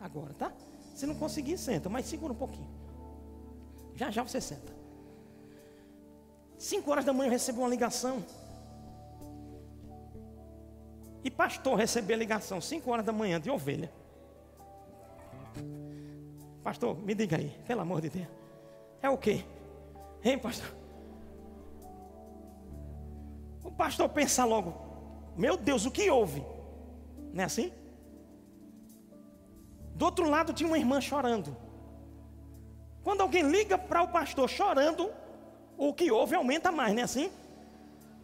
agora, 0.00 0.34
tá? 0.34 0.52
Se 0.94 1.06
não 1.06 1.14
conseguir, 1.14 1.58
senta, 1.58 1.88
mas 1.88 2.06
segura 2.06 2.32
um 2.32 2.36
pouquinho. 2.36 2.68
Já 3.94 4.10
já 4.10 4.22
você 4.22 4.40
senta. 4.40 4.72
Cinco 6.58 6.90
horas 6.90 7.04
da 7.04 7.12
manhã 7.12 7.28
eu 7.28 7.32
recebo 7.32 7.60
uma 7.60 7.68
ligação. 7.68 8.24
E 11.22 11.30
pastor 11.30 11.76
recebeu 11.76 12.16
a 12.16 12.18
ligação, 12.18 12.60
cinco 12.60 12.90
horas 12.90 13.04
da 13.04 13.12
manhã, 13.12 13.40
de 13.40 13.50
ovelha. 13.50 13.92
Pastor, 16.62 16.96
me 16.96 17.14
diga 17.14 17.36
aí, 17.36 17.50
pelo 17.66 17.80
amor 17.80 18.00
de 18.00 18.10
Deus. 18.10 18.28
É 19.00 19.08
o 19.08 19.16
quê? 19.16 19.44
Hein, 20.22 20.38
pastor? 20.38 20.74
O 23.64 23.70
pastor 23.70 24.08
pensa 24.08 24.44
logo, 24.44 24.74
meu 25.36 25.56
Deus, 25.56 25.86
o 25.86 25.90
que 25.90 26.10
houve? 26.10 26.44
Não 27.32 27.42
é 27.42 27.46
assim? 27.46 27.72
Do 29.98 30.04
outro 30.04 30.30
lado 30.30 30.52
tinha 30.52 30.68
uma 30.68 30.78
irmã 30.78 31.00
chorando. 31.00 31.56
Quando 33.02 33.20
alguém 33.20 33.42
liga 33.42 33.76
para 33.76 34.00
o 34.00 34.06
pastor 34.06 34.48
chorando, 34.48 35.10
o 35.76 35.92
que 35.92 36.08
houve 36.08 36.36
aumenta 36.36 36.70
mais, 36.70 36.94
não 36.94 37.00
é 37.00 37.04
assim? 37.04 37.32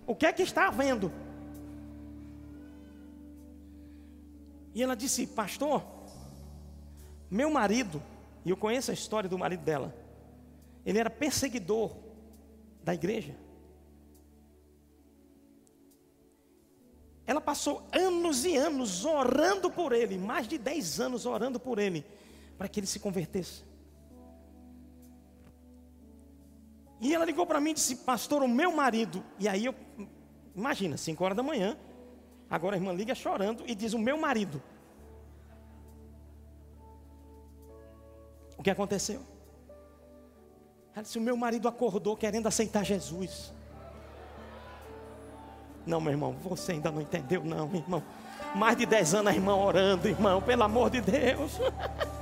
O 0.06 0.14
que 0.14 0.24
é 0.24 0.32
que 0.32 0.42
está 0.42 0.68
havendo? 0.68 1.10
E 4.72 4.84
ela 4.84 4.94
disse: 4.94 5.26
Pastor, 5.26 5.82
meu 7.28 7.50
marido, 7.50 8.00
e 8.44 8.50
eu 8.50 8.56
conheço 8.56 8.92
a 8.92 8.94
história 8.94 9.28
do 9.28 9.36
marido 9.36 9.64
dela, 9.64 9.92
ele 10.86 11.00
era 11.00 11.10
perseguidor 11.10 11.90
da 12.84 12.94
igreja. 12.94 13.34
Ela 17.26 17.40
passou 17.40 17.82
anos 17.90 18.44
e 18.44 18.56
anos 18.56 19.04
orando 19.04 19.70
por 19.70 19.92
ele, 19.92 20.18
mais 20.18 20.46
de 20.46 20.58
10 20.58 21.00
anos 21.00 21.24
orando 21.24 21.58
por 21.58 21.78
ele, 21.78 22.04
para 22.58 22.68
que 22.68 22.80
ele 22.80 22.86
se 22.86 23.00
convertesse. 23.00 23.62
E 27.00 27.14
ela 27.14 27.24
ligou 27.24 27.46
para 27.46 27.60
mim 27.60 27.70
e 27.70 27.74
disse: 27.74 27.96
Pastor, 27.96 28.42
o 28.42 28.48
meu 28.48 28.72
marido. 28.72 29.24
E 29.38 29.48
aí 29.48 29.64
eu, 29.64 29.74
imagina, 30.54 30.96
5 30.96 31.24
horas 31.24 31.36
da 31.36 31.42
manhã, 31.42 31.78
agora 32.50 32.76
a 32.76 32.78
irmã 32.78 32.92
liga 32.92 33.14
chorando 33.14 33.64
e 33.66 33.74
diz: 33.74 33.94
O 33.94 33.98
meu 33.98 34.18
marido. 34.18 34.62
O 38.58 38.62
que 38.62 38.70
aconteceu? 38.70 39.22
Ela 40.94 41.02
disse: 41.02 41.18
O 41.18 41.22
meu 41.22 41.38
marido 41.38 41.68
acordou 41.68 42.16
querendo 42.16 42.48
aceitar 42.48 42.84
Jesus. 42.84 43.52
Não, 45.86 46.00
meu 46.00 46.12
irmão, 46.12 46.34
você 46.42 46.72
ainda 46.72 46.90
não 46.90 47.00
entendeu, 47.00 47.44
não, 47.44 47.70
irmão. 47.74 48.02
Mais 48.54 48.76
de 48.76 48.86
10 48.86 49.14
anos 49.14 49.32
a 49.32 49.34
irmã 49.34 49.54
orando, 49.56 50.08
irmão, 50.08 50.40
pelo 50.40 50.62
amor 50.62 50.90
de 50.90 51.00
Deus. 51.00 51.58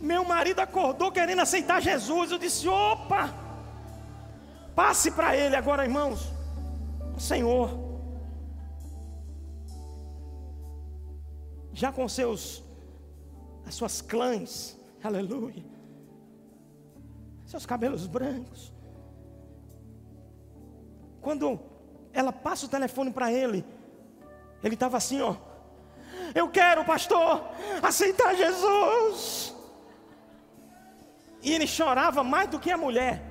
Meu 0.00 0.22
marido 0.22 0.60
acordou 0.60 1.10
querendo 1.10 1.40
aceitar 1.40 1.80
Jesus. 1.80 2.30
Eu 2.30 2.38
disse: 2.38 2.68
opa, 2.68 3.32
passe 4.74 5.10
para 5.10 5.34
ele 5.34 5.56
agora, 5.56 5.82
irmãos. 5.82 6.30
Senhor, 7.18 7.70
já 11.72 11.90
com 11.90 12.06
seus, 12.06 12.62
as 13.66 13.74
suas 13.74 14.02
clãs, 14.02 14.76
aleluia, 15.02 15.64
seus 17.46 17.64
cabelos 17.64 18.06
brancos. 18.06 18.72
Quando 21.22 21.58
ela 22.14 22.32
passa 22.32 22.66
o 22.66 22.68
telefone 22.68 23.10
para 23.10 23.32
ele. 23.32 23.64
Ele 24.62 24.74
estava 24.74 24.96
assim, 24.96 25.20
ó. 25.20 25.34
Eu 26.34 26.48
quero, 26.48 26.84
pastor, 26.84 27.44
aceitar 27.82 28.34
Jesus. 28.34 29.54
E 31.42 31.52
ele 31.52 31.66
chorava 31.66 32.24
mais 32.24 32.48
do 32.48 32.58
que 32.58 32.70
a 32.70 32.78
mulher. 32.78 33.22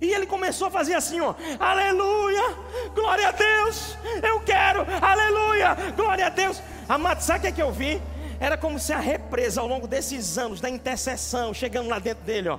E 0.00 0.10
ele 0.14 0.24
começou 0.24 0.68
a 0.68 0.70
fazer 0.70 0.94
assim, 0.94 1.20
ó, 1.20 1.34
aleluia, 1.58 2.56
glória 2.94 3.28
a 3.28 3.32
Deus, 3.32 3.98
eu 4.22 4.40
quero, 4.40 4.86
aleluia, 4.98 5.76
glória 5.94 6.26
a 6.26 6.30
Deus. 6.30 6.62
Amado, 6.88 7.20
sabe 7.20 7.40
o 7.40 7.42
que, 7.42 7.48
é 7.48 7.52
que 7.52 7.62
eu 7.62 7.70
vi? 7.70 8.00
Era 8.40 8.56
como 8.56 8.78
se 8.78 8.94
a 8.94 8.98
represa 8.98 9.60
ao 9.60 9.66
longo 9.66 9.86
desses 9.86 10.38
anos 10.38 10.58
da 10.58 10.70
intercessão, 10.70 11.52
chegando 11.52 11.90
lá 11.90 11.98
dentro 11.98 12.24
dele, 12.24 12.48
ó, 12.48 12.58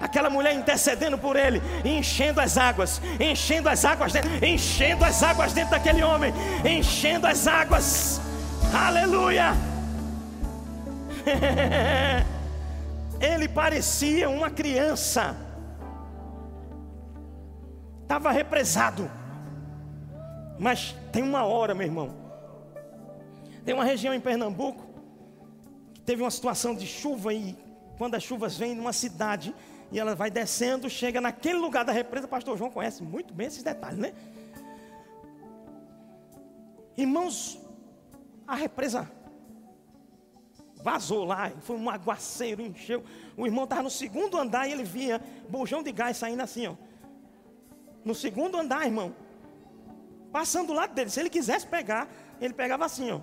aquela 0.00 0.30
mulher 0.30 0.54
intercedendo 0.54 1.18
por 1.18 1.36
ele, 1.36 1.60
enchendo 1.84 2.40
as 2.40 2.56
águas, 2.56 3.00
enchendo 3.18 3.68
as 3.68 3.84
águas, 3.84 4.12
dentro, 4.12 4.44
enchendo 4.44 5.04
as 5.04 5.22
águas 5.22 5.52
dentro 5.52 5.70
daquele 5.72 6.02
homem, 6.02 6.32
enchendo 6.64 7.26
as 7.26 7.46
águas, 7.46 8.20
aleluia. 8.72 9.54
ele 13.20 13.48
parecia 13.48 14.28
uma 14.30 14.50
criança, 14.50 15.36
estava 18.02 18.30
represado, 18.30 19.10
mas 20.58 20.94
tem 21.12 21.22
uma 21.22 21.44
hora, 21.44 21.74
meu 21.74 21.86
irmão, 21.86 22.14
tem 23.64 23.74
uma 23.74 23.84
região 23.84 24.14
em 24.14 24.20
Pernambuco 24.20 24.86
que 25.92 26.00
teve 26.00 26.22
uma 26.22 26.30
situação 26.30 26.74
de 26.74 26.86
chuva 26.86 27.34
e 27.34 27.56
quando 27.98 28.14
as 28.14 28.22
chuvas 28.22 28.56
vêm 28.56 28.74
numa 28.74 28.92
cidade 28.92 29.54
e 29.90 29.98
ela 29.98 30.14
vai 30.14 30.30
descendo, 30.30 30.88
chega 30.88 31.20
naquele 31.20 31.58
lugar 31.58 31.84
da 31.84 31.92
represa. 31.92 32.28
Pastor 32.28 32.56
João 32.56 32.70
conhece 32.70 33.02
muito 33.02 33.32
bem 33.32 33.46
esses 33.46 33.62
detalhes, 33.62 33.98
né? 33.98 34.12
Irmãos, 36.96 37.58
a 38.46 38.54
represa 38.54 39.10
vazou 40.82 41.24
lá, 41.24 41.50
foi 41.60 41.76
um 41.76 41.88
aguaceiro, 41.88 42.62
encheu. 42.62 43.04
O 43.36 43.46
irmão 43.46 43.64
estava 43.64 43.82
no 43.82 43.90
segundo 43.90 44.36
andar 44.36 44.68
e 44.68 44.72
ele 44.72 44.84
via 44.84 45.20
bujão 45.48 45.82
de 45.82 45.92
gás 45.92 46.16
saindo 46.16 46.42
assim, 46.42 46.66
ó. 46.66 46.74
No 48.04 48.14
segundo 48.14 48.56
andar, 48.56 48.84
irmão. 48.84 49.14
Passando 50.32 50.68
do 50.68 50.72
lado 50.72 50.94
dele. 50.94 51.10
Se 51.10 51.20
ele 51.20 51.30
quisesse 51.30 51.66
pegar, 51.66 52.08
ele 52.40 52.54
pegava 52.54 52.84
assim, 52.84 53.10
ó. 53.10 53.20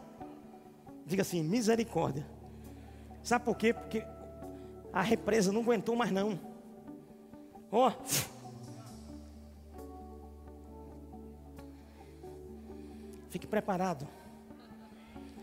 Diga 1.05 1.21
assim, 1.21 1.43
misericórdia. 1.43 2.25
Sabe 3.23 3.45
por 3.45 3.55
quê? 3.55 3.73
Porque 3.73 4.03
a 4.91 5.01
represa 5.01 5.51
não 5.51 5.61
aguentou 5.61 5.95
mais 5.95 6.11
não. 6.11 6.39
Ó. 7.75 7.89
Oh. 7.89 7.91
Fique 13.29 13.45
preparado. 13.45 14.07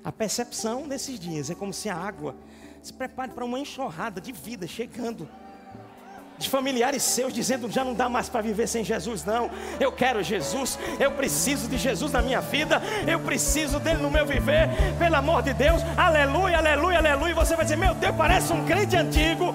A 0.03 0.11
percepção 0.11 0.87
nesses 0.87 1.21
dias 1.21 1.51
é 1.51 1.55
como 1.55 1.75
se 1.75 1.91
a 1.91 1.95
água 1.95 2.35
se 2.83 2.91
prepare 2.91 3.33
para 3.33 3.45
uma 3.45 3.59
enxurrada 3.59 4.19
de 4.19 4.33
vida 4.33 4.67
chegando. 4.67 5.29
De 6.39 6.49
familiares 6.49 7.03
seus 7.03 7.35
dizendo 7.35 7.71
já 7.71 7.85
não 7.85 7.93
dá 7.93 8.09
mais 8.09 8.31
para 8.31 8.41
viver 8.41 8.67
sem 8.67 8.83
Jesus, 8.83 9.27
não. 9.27 9.51
Eu 9.79 9.93
quero 9.93 10.23
Jesus, 10.23 10.79
eu 10.99 11.13
preciso 11.13 11.69
de 11.69 11.77
Jesus 11.77 12.13
na 12.13 12.23
minha 12.23 12.41
vida, 12.41 12.81
eu 13.07 13.21
preciso 13.21 13.79
dele 13.79 14.01
no 14.01 14.11
meu 14.11 14.25
viver, 14.25 14.71
pelo 14.99 15.17
amor 15.17 15.43
de 15.43 15.53
Deus, 15.53 15.83
aleluia, 15.99 16.57
aleluia, 16.57 16.97
aleluia. 16.97 17.35
Você 17.35 17.55
vai 17.55 17.67
dizer, 17.67 17.77
meu 17.77 17.95
Deus, 17.95 18.17
parece 18.17 18.55
um 18.55 18.65
crente 18.65 18.97
antigo. 18.97 19.55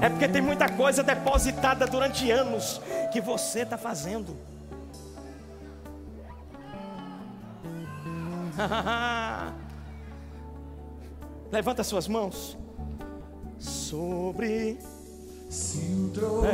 É 0.00 0.08
porque 0.08 0.28
tem 0.28 0.42
muita 0.42 0.68
coisa 0.68 1.02
depositada 1.02 1.86
durante 1.86 2.30
anos 2.30 2.80
que 3.12 3.20
você 3.20 3.60
está 3.60 3.78
fazendo. 3.78 4.36
Levanta 11.50 11.82
suas 11.84 12.08
mãos 12.08 12.56
sobre. 13.58 14.78
Se 15.48 15.78
o 15.78 16.10
trovão 16.12 16.44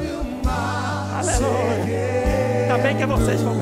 é. 0.00 0.04
e 0.04 0.12
o 0.12 0.24
mar 0.44 1.18
Aleluia. 1.18 2.62
Ainda 2.62 2.78
bem 2.78 2.96
que 2.96 3.02
é 3.02 3.06
vocês 3.06 3.42
vão. 3.42 3.56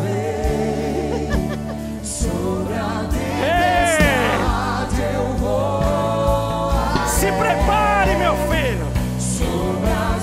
Sobre 2.04 2.74
a 2.74 3.08
tempestade 3.10 5.00
eu 5.14 5.28
vou. 5.38 7.08
Se 7.08 7.32
prepare, 7.32 8.16
meu 8.16 8.36
filho. 8.48 8.95
Você 9.36 10.15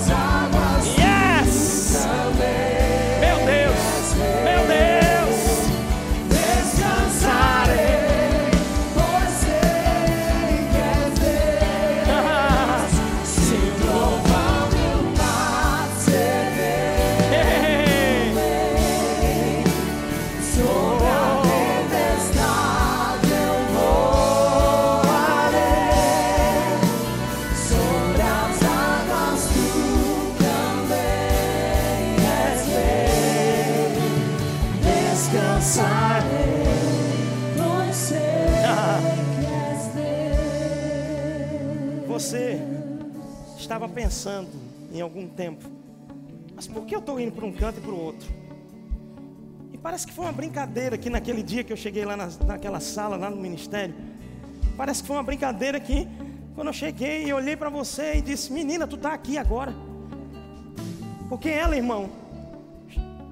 algum 45.04 45.28
tempo, 45.28 45.64
mas 46.54 46.66
por 46.66 46.84
que 46.84 46.94
eu 46.94 47.00
estou 47.00 47.20
indo 47.20 47.32
para 47.32 47.44
um 47.44 47.52
canto 47.52 47.78
e 47.78 47.80
para 47.80 47.92
o 47.92 48.00
outro? 48.00 48.28
E 49.72 49.78
parece 49.78 50.06
que 50.06 50.12
foi 50.12 50.24
uma 50.24 50.32
brincadeira 50.32 50.96
que 50.96 51.10
naquele 51.10 51.42
dia 51.42 51.64
que 51.64 51.72
eu 51.72 51.76
cheguei 51.76 52.04
lá 52.04 52.16
na, 52.16 52.28
naquela 52.46 52.80
sala, 52.80 53.16
lá 53.16 53.28
no 53.28 53.36
ministério, 53.36 53.94
parece 54.76 55.02
que 55.02 55.06
foi 55.06 55.16
uma 55.16 55.22
brincadeira 55.22 55.78
que 55.80 56.08
quando 56.54 56.68
eu 56.68 56.72
cheguei 56.72 57.24
e 57.26 57.32
olhei 57.32 57.56
para 57.56 57.68
você 57.68 58.14
e 58.16 58.22
disse: 58.22 58.52
Menina, 58.52 58.86
tu 58.86 58.96
está 58.96 59.12
aqui 59.12 59.36
agora. 59.36 59.74
Porque 61.28 61.48
ela, 61.48 61.76
irmão, 61.76 62.10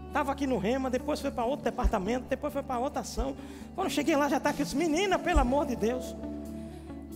estava 0.08 0.32
aqui 0.32 0.46
no 0.46 0.58
Rema, 0.58 0.90
depois 0.90 1.20
foi 1.20 1.30
para 1.30 1.44
outro 1.44 1.64
departamento, 1.64 2.26
depois 2.28 2.52
foi 2.52 2.62
para 2.62 2.80
outra 2.80 3.00
ação. 3.00 3.36
Quando 3.74 3.86
eu 3.86 3.90
cheguei 3.90 4.16
lá, 4.16 4.28
já 4.28 4.38
está 4.38 4.50
aqui. 4.50 4.62
Eu 4.62 4.64
disse: 4.64 4.76
Menina, 4.76 5.18
pelo 5.18 5.38
amor 5.38 5.66
de 5.66 5.76
Deus. 5.76 6.16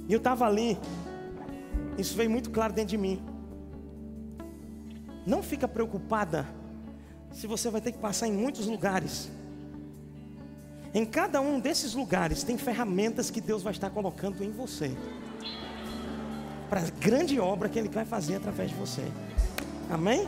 E 0.09 0.13
eu 0.13 0.19
estava 0.19 0.47
ali. 0.47 0.79
Isso 1.99 2.17
veio 2.17 2.31
muito 2.31 2.51
claro 2.51 2.73
dentro 2.73 2.91
de 2.91 2.99
mim. 2.99 3.21
Não 5.27 5.43
fica 5.43 5.67
preocupada 5.67 6.47
se 7.33 7.47
você 7.47 7.69
vai 7.69 7.81
ter 7.81 7.93
que 7.93 7.99
passar 7.99 8.29
em 8.29 8.33
muitos 8.33 8.67
lugares. 8.67 9.29
Em 10.95 11.05
cada 11.05 11.41
um 11.41 11.59
desses 11.59 11.95
lugares 11.95 12.43
tem 12.45 12.57
ferramentas 12.57 13.31
que 13.31 13.41
Deus 13.41 13.63
vai 13.63 13.73
estar 13.73 13.91
colocando 13.91 14.43
em 14.43 14.51
você. 14.51 14.97
Para 16.71 16.81
a 16.81 16.91
grande 17.01 17.39
obra 17.39 17.69
que 17.69 17.79
Ele 17.79 17.89
vai 17.89 18.05
fazer 18.05 18.37
através 18.37 18.71
de 18.71 18.77
você. 18.77 19.03
Amém? 19.91 20.27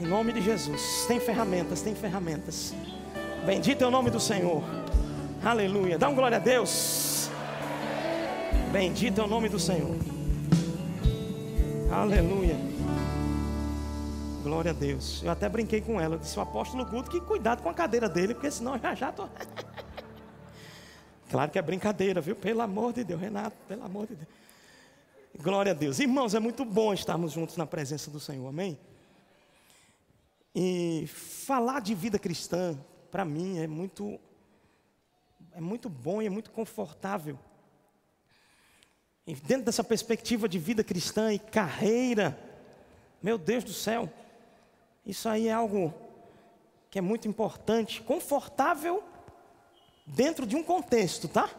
Em 0.00 0.06
nome 0.06 0.32
de 0.32 0.40
Jesus. 0.40 1.04
Tem 1.06 1.20
ferramentas, 1.20 1.82
tem 1.82 1.94
ferramentas. 1.94 2.74
Bendito 3.44 3.84
é 3.84 3.86
o 3.86 3.90
nome 3.90 4.10
do 4.10 4.18
Senhor. 4.18 4.62
Aleluia. 5.44 5.98
Dá 5.98 6.08
um 6.08 6.14
glória 6.14 6.38
a 6.38 6.40
Deus. 6.40 7.28
Bendito 8.72 9.20
é 9.20 9.24
o 9.24 9.28
nome 9.28 9.48
do 9.48 9.58
Senhor. 9.58 9.96
Aleluia. 11.92 12.73
Glória 14.44 14.72
a 14.72 14.74
Deus. 14.74 15.22
Eu 15.22 15.30
até 15.30 15.48
brinquei 15.48 15.80
com 15.80 15.98
ela. 15.98 16.16
Eu 16.16 16.18
disse 16.18 16.38
o 16.38 16.42
apóstolo 16.42 16.84
Guto 16.84 17.10
que 17.10 17.18
cuidado 17.18 17.62
com 17.62 17.70
a 17.70 17.72
cadeira 17.72 18.10
dele, 18.10 18.34
porque 18.34 18.50
senão 18.50 18.78
já 18.78 18.94
já 18.94 19.10
tô. 19.10 19.26
claro 21.30 21.50
que 21.50 21.58
é 21.58 21.62
brincadeira, 21.62 22.20
viu? 22.20 22.36
Pelo 22.36 22.60
amor 22.60 22.92
de 22.92 23.04
Deus, 23.04 23.18
Renato, 23.18 23.56
pelo 23.66 23.82
amor 23.82 24.06
de 24.06 24.16
Deus. 24.16 24.28
Glória 25.42 25.72
a 25.72 25.74
Deus. 25.74 25.98
Irmãos, 25.98 26.34
é 26.34 26.40
muito 26.40 26.62
bom 26.62 26.92
estarmos 26.92 27.32
juntos 27.32 27.56
na 27.56 27.64
presença 27.64 28.10
do 28.10 28.20
Senhor. 28.20 28.46
Amém? 28.46 28.78
E 30.54 31.06
falar 31.06 31.80
de 31.80 31.94
vida 31.94 32.18
cristã, 32.18 32.78
para 33.10 33.24
mim, 33.24 33.60
é 33.60 33.66
muito 33.66 34.20
é 35.54 35.60
muito 35.60 35.88
bom 35.88 36.20
e 36.20 36.26
é 36.26 36.30
muito 36.30 36.50
confortável. 36.50 37.38
E 39.26 39.34
dentro 39.34 39.64
dessa 39.64 39.82
perspectiva 39.82 40.46
de 40.46 40.58
vida 40.58 40.84
cristã 40.84 41.32
e 41.32 41.38
carreira, 41.38 42.38
meu 43.22 43.38
Deus 43.38 43.64
do 43.64 43.72
céu, 43.72 44.12
isso 45.04 45.28
aí 45.28 45.48
é 45.48 45.52
algo 45.52 45.92
que 46.90 46.98
é 46.98 47.02
muito 47.02 47.26
importante, 47.28 48.00
confortável 48.02 49.02
dentro 50.06 50.46
de 50.46 50.56
um 50.56 50.62
contexto, 50.62 51.28
tá? 51.28 51.50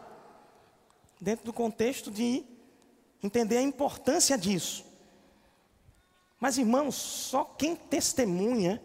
Dentro 1.20 1.44
do 1.44 1.52
contexto 1.52 2.10
de 2.10 2.44
entender 3.22 3.58
a 3.58 3.62
importância 3.62 4.36
disso. 4.36 4.84
Mas 6.40 6.58
irmãos, 6.58 6.94
só 6.94 7.44
quem 7.44 7.74
testemunha 7.74 8.82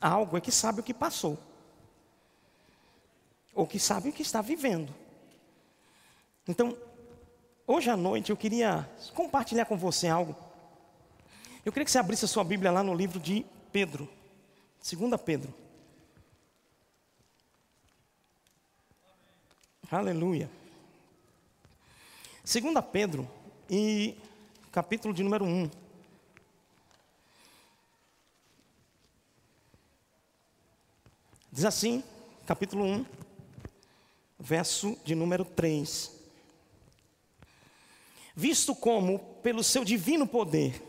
algo 0.00 0.36
é 0.36 0.40
que 0.40 0.52
sabe 0.52 0.80
o 0.80 0.84
que 0.84 0.94
passou. 0.94 1.38
Ou 3.54 3.66
que 3.66 3.78
sabe 3.78 4.08
o 4.08 4.12
que 4.12 4.22
está 4.22 4.40
vivendo. 4.40 4.94
Então, 6.46 6.76
Hoje 7.70 7.90
à 7.90 7.96
noite 7.98 8.30
eu 8.30 8.36
queria 8.36 8.88
compartilhar 9.14 9.66
com 9.66 9.76
você 9.76 10.08
algo. 10.08 10.34
Eu 11.64 11.72
queria 11.72 11.84
que 11.84 11.90
você 11.90 11.98
abrisse 11.98 12.24
a 12.24 12.28
sua 12.28 12.44
Bíblia 12.44 12.70
lá 12.70 12.82
no 12.82 12.94
livro 12.94 13.18
de 13.18 13.44
Pedro, 13.72 14.08
2 14.82 15.20
Pedro. 15.20 15.52
Aleluia. 19.90 20.50
2 22.44 22.84
Pedro 22.92 23.28
e 23.68 24.16
capítulo 24.70 25.12
de 25.12 25.22
número 25.22 25.44
1. 25.44 25.70
Diz 31.50 31.64
assim, 31.64 32.04
capítulo 32.46 32.84
1, 32.84 33.06
verso 34.38 34.96
de 35.04 35.14
número 35.14 35.44
3 35.44 36.18
visto 38.38 38.72
como, 38.72 39.18
pelo 39.42 39.64
seu 39.64 39.84
divino 39.84 40.24
poder, 40.24 40.80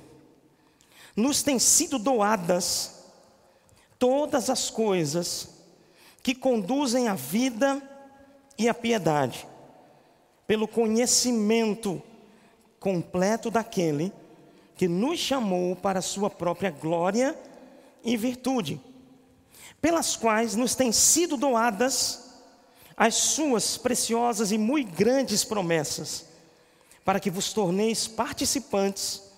nos 1.15 1.43
têm 1.43 1.59
sido 1.59 1.97
doadas 1.99 2.99
todas 3.97 4.49
as 4.49 4.69
coisas 4.69 5.49
que 6.23 6.33
conduzem 6.33 7.07
à 7.07 7.15
vida 7.15 7.81
e 8.57 8.69
à 8.69 8.73
piedade, 8.73 9.47
pelo 10.45 10.67
conhecimento 10.67 12.01
completo 12.79 13.51
daquele 13.51 14.13
que 14.75 14.87
nos 14.87 15.19
chamou 15.19 15.75
para 15.75 15.99
a 15.99 16.01
sua 16.01 16.29
própria 16.29 16.71
glória 16.71 17.37
e 18.03 18.15
virtude, 18.15 18.81
pelas 19.81 20.15
quais 20.15 20.55
nos 20.55 20.75
têm 20.75 20.91
sido 20.91 21.35
doadas 21.35 22.29
as 22.95 23.15
suas 23.15 23.77
preciosas 23.77 24.51
e 24.51 24.57
muito 24.57 24.93
grandes 24.93 25.43
promessas 25.43 26.25
para 27.03 27.19
que 27.19 27.29
vos 27.29 27.53
torneis 27.53 28.07
participantes 28.07 29.28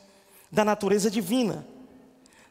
da 0.51 0.65
natureza 0.65 1.09
divina, 1.09 1.65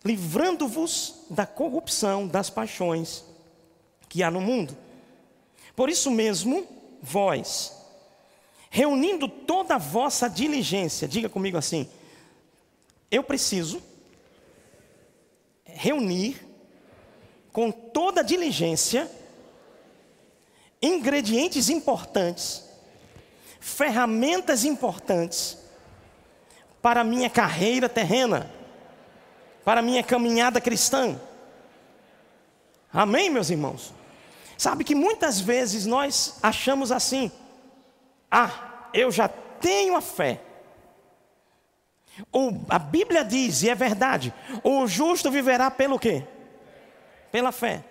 livrando-vos 0.04 1.26
da 1.28 1.44
corrupção 1.46 2.26
das 2.26 2.48
paixões 2.48 3.24
que 4.08 4.22
há 4.22 4.30
no 4.30 4.40
mundo. 4.40 4.76
Por 5.76 5.88
isso 5.90 6.10
mesmo, 6.10 6.66
vós, 7.02 7.76
reunindo 8.70 9.28
toda 9.28 9.74
a 9.74 9.78
vossa 9.78 10.28
diligência, 10.28 11.06
diga 11.06 11.28
comigo 11.28 11.58
assim: 11.58 11.88
eu 13.10 13.22
preciso 13.22 13.82
reunir 15.64 16.40
com 17.52 17.70
toda 17.70 18.24
diligência 18.24 19.10
ingredientes 20.80 21.68
importantes 21.68 22.70
ferramentas 23.60 24.64
importantes 24.64 25.58
para 26.82 27.00
a 27.00 27.04
minha 27.04 27.28
carreira 27.28 27.88
terrena, 27.88 28.50
para 29.64 29.80
a 29.80 29.82
minha 29.82 30.02
caminhada 30.02 30.60
cristã. 30.60 31.20
Amém, 32.92 33.30
meus 33.30 33.50
irmãos? 33.50 33.94
Sabe 34.56 34.84
que 34.84 34.94
muitas 34.94 35.40
vezes 35.40 35.86
nós 35.86 36.38
achamos 36.42 36.92
assim: 36.92 37.30
ah, 38.30 38.88
eu 38.92 39.10
já 39.10 39.28
tenho 39.28 39.96
a 39.96 40.00
fé. 40.00 40.40
Ou 42.30 42.60
a 42.68 42.78
Bíblia 42.78 43.24
diz, 43.24 43.62
e 43.62 43.70
é 43.70 43.74
verdade, 43.74 44.34
o 44.62 44.86
justo 44.86 45.30
viverá 45.30 45.70
pelo 45.70 45.98
quê? 45.98 46.24
Pela 47.32 47.52
fé. 47.52 47.84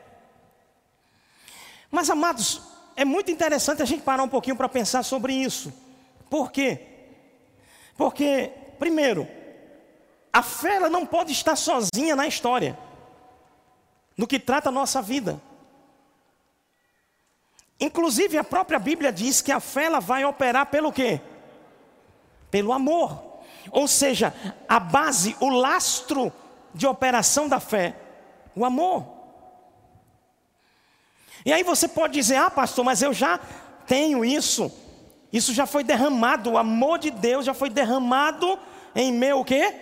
Mas 1.90 2.10
amados, 2.10 2.62
é 2.96 3.04
muito 3.04 3.32
interessante 3.32 3.82
a 3.82 3.86
gente 3.86 4.04
parar 4.04 4.22
um 4.24 4.30
pouquinho 4.30 4.56
para 4.56 4.70
pensar 4.70 5.04
sobre 5.04 5.34
isso. 5.34 5.74
Por 6.30 6.52
quê? 6.52 6.86
Porque, 7.98 8.52
primeiro, 8.80 9.28
a 10.32 10.42
fé 10.42 10.76
ela 10.76 10.90
não 10.90 11.06
pode 11.06 11.34
estar 11.34 11.56
sozinha 11.56 12.16
na 12.16 12.26
história, 12.28 12.78
no 14.18 14.26
que 14.26 14.40
trata 14.40 14.70
a 14.70 14.72
nossa 14.72 15.02
vida. 15.02 15.42
Inclusive 17.80 18.38
a 18.38 18.44
própria 18.44 18.80
Bíblia 18.80 19.12
diz 19.12 19.42
que 19.42 19.52
a 19.52 19.60
fé 19.60 19.86
ela 19.86 20.00
vai 20.00 20.26
operar 20.26 20.66
pelo 20.68 20.92
quê? 20.92 21.22
Pelo 22.52 22.74
amor. 22.74 23.22
Ou 23.72 23.88
seja, 23.88 24.34
a 24.68 24.80
base, 24.80 25.36
o 25.40 25.50
lastro 25.50 26.34
de 26.74 26.88
operação 26.88 27.48
da 27.48 27.60
fé, 27.60 27.96
o 28.56 28.66
amor. 28.66 29.06
E 31.46 31.54
aí 31.54 31.64
você 31.64 31.88
pode 31.88 32.14
dizer: 32.14 32.36
"Ah, 32.36 32.50
pastor, 32.50 32.84
mas 32.84 33.02
eu 33.02 33.14
já 33.14 33.40
tenho 33.88 34.26
isso. 34.26 34.72
Isso 35.32 35.54
já 35.54 35.66
foi 35.66 35.84
derramado, 35.84 36.52
o 36.52 36.58
amor 36.58 36.98
de 37.00 37.12
Deus 37.12 37.46
já 37.46 37.54
foi 37.54 37.70
derramado 37.70 38.58
em 38.96 39.14
meu 39.14 39.44
quê? 39.44 39.76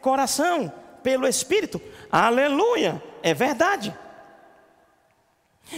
Coração, 0.00 0.72
pelo 1.02 1.26
Espírito. 1.26 1.80
Aleluia! 2.10 3.02
É 3.22 3.32
verdade. 3.32 3.96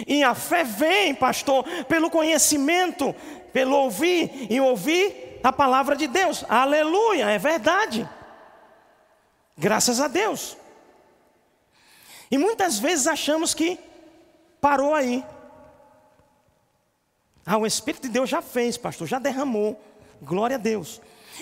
E 0.06 0.22
a 0.22 0.34
fé 0.34 0.64
vem, 0.64 1.14
pastor, 1.14 1.64
pelo 1.84 2.10
conhecimento, 2.10 3.14
pelo 3.52 3.76
ouvir 3.76 4.46
e 4.50 4.60
ouvir 4.60 5.40
a 5.44 5.52
palavra 5.52 5.94
de 5.94 6.06
Deus. 6.06 6.44
Aleluia, 6.48 7.26
é 7.30 7.38
verdade. 7.38 8.08
Graças 9.56 10.00
a 10.00 10.08
Deus. 10.08 10.56
E 12.30 12.38
muitas 12.38 12.78
vezes 12.78 13.06
achamos 13.06 13.52
que 13.52 13.78
parou 14.60 14.94
aí. 14.94 15.22
Ah, 17.44 17.56
o 17.56 17.66
Espírito 17.66 18.02
de 18.02 18.08
Deus 18.08 18.30
já 18.30 18.40
fez, 18.40 18.76
pastor, 18.76 19.06
já 19.06 19.18
derramou. 19.18 19.80
Glória 20.20 20.56
a 20.56 20.58
Deus. 20.58 21.00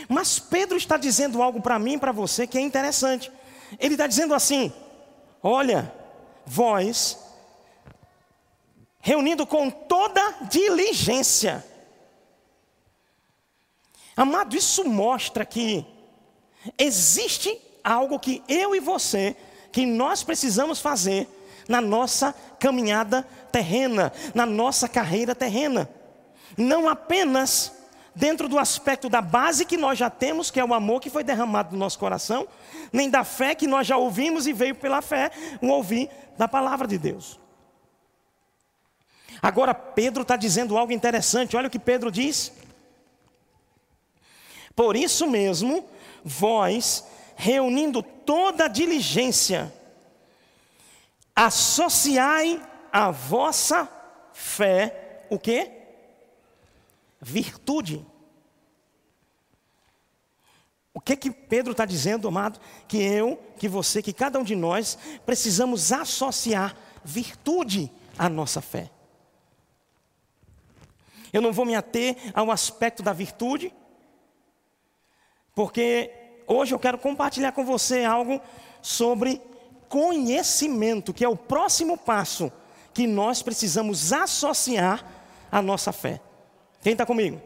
Mas 0.09 0.39
Pedro 0.39 0.77
está 0.77 0.97
dizendo 0.97 1.43
algo 1.43 1.61
para 1.61 1.79
mim 1.79 1.95
e 1.95 1.99
para 1.99 2.13
você 2.13 2.47
que 2.47 2.57
é 2.57 2.61
interessante. 2.61 3.31
Ele 3.79 3.95
está 3.95 4.07
dizendo 4.07 4.35
assim: 4.35 4.73
olha, 5.43 5.93
vós, 6.47 7.19
reunindo 9.01 9.47
com 9.47 9.71
toda 9.71 10.33
diligência. 10.49 11.65
Amado, 14.17 14.57
isso 14.57 14.85
mostra 14.85 15.45
que 15.45 15.85
existe 16.77 17.59
algo 17.83 18.19
que 18.19 18.43
eu 18.49 18.75
e 18.75 18.81
você, 18.81 19.37
que 19.73 19.87
nós 19.87 20.23
precisamos 20.23 20.81
fazer 20.81 21.29
na 21.69 21.81
nossa 21.81 22.35
caminhada 22.59 23.27
terrena, 23.51 24.13
na 24.35 24.47
nossa 24.47 24.89
carreira 24.89 25.35
terrena. 25.35 25.89
Não 26.57 26.89
apenas 26.89 27.73
dentro 28.15 28.49
do 28.49 28.59
aspecto 28.59 29.09
da 29.09 29.21
base 29.21 29.65
que 29.65 29.77
nós 29.77 29.99
já 29.99 30.11
temos, 30.11 30.51
que 30.51 30.61
é 30.61 30.65
o 30.65 30.75
amor 30.75 31.01
que 31.01 31.11
foi 31.11 31.25
derramado 31.25 31.73
no 31.73 31.79
nosso 31.79 31.99
coração, 31.99 32.47
nem 32.93 33.09
da 33.09 33.25
fé 33.25 33.55
que 33.55 33.67
nós 33.67 33.87
já 33.87 33.97
ouvimos 33.97 34.47
e 34.47 34.53
veio 34.53 34.75
pela 34.75 35.01
fé 35.01 35.31
o 35.61 35.69
ouvir 35.69 36.11
da 36.37 36.49
palavra 36.49 36.87
de 36.87 36.99
Deus. 36.99 37.39
Agora, 39.41 39.73
Pedro 39.73 40.23
está 40.23 40.37
dizendo 40.37 40.77
algo 40.77 40.93
interessante, 40.93 41.57
olha 41.57 41.69
o 41.69 41.71
que 41.71 41.79
Pedro 41.79 42.11
diz. 42.11 42.53
Por 44.77 44.97
isso 44.97 45.27
mesmo, 45.27 45.85
vós, 46.25 47.05
reunindo 47.37 48.03
toda 48.03 48.67
a 48.67 48.69
diligência, 48.69 49.73
associai 51.47 52.63
a 52.93 53.11
vossa 53.11 53.89
fé, 54.31 55.27
o 55.31 55.39
que? 55.39 55.71
Virtude. 57.19 58.05
O 60.93 61.01
que 61.01 61.17
que 61.17 61.31
Pedro 61.31 61.73
está 61.73 61.87
dizendo, 61.87 62.29
amado? 62.29 62.61
Que 62.87 62.99
eu, 62.99 63.41
que 63.59 63.69
você, 63.69 64.03
que 64.03 64.13
cada 64.13 64.39
um 64.39 64.43
de 64.43 64.55
nós 64.55 64.99
precisamos 65.25 65.93
associar 65.93 66.77
virtude 67.03 67.91
à 68.19 68.29
nossa 68.29 68.61
fé. 68.61 68.91
Eu 71.33 71.41
não 71.41 71.53
vou 71.53 71.65
me 71.65 71.75
ater 71.75 72.17
ao 72.35 72.51
aspecto 72.51 73.03
da 73.03 73.15
virtude, 73.15 73.73
porque 75.55 76.11
hoje 76.47 76.75
eu 76.75 76.79
quero 76.79 76.99
compartilhar 76.99 77.53
com 77.53 77.65
você 77.65 78.05
algo 78.05 78.43
sobre 78.83 79.41
conhecimento, 79.91 81.13
que 81.13 81.25
é 81.25 81.29
o 81.29 81.37
próximo 81.37 81.99
passo 81.99 82.51
que 82.95 83.07
nós 83.07 83.43
precisamos 83.43 84.13
associar 84.13 85.05
à 85.51 85.61
nossa 85.61 85.93
fé. 85.93 86.21
Quem 86.81 86.93
está 86.93 87.05
comigo? 87.05 87.43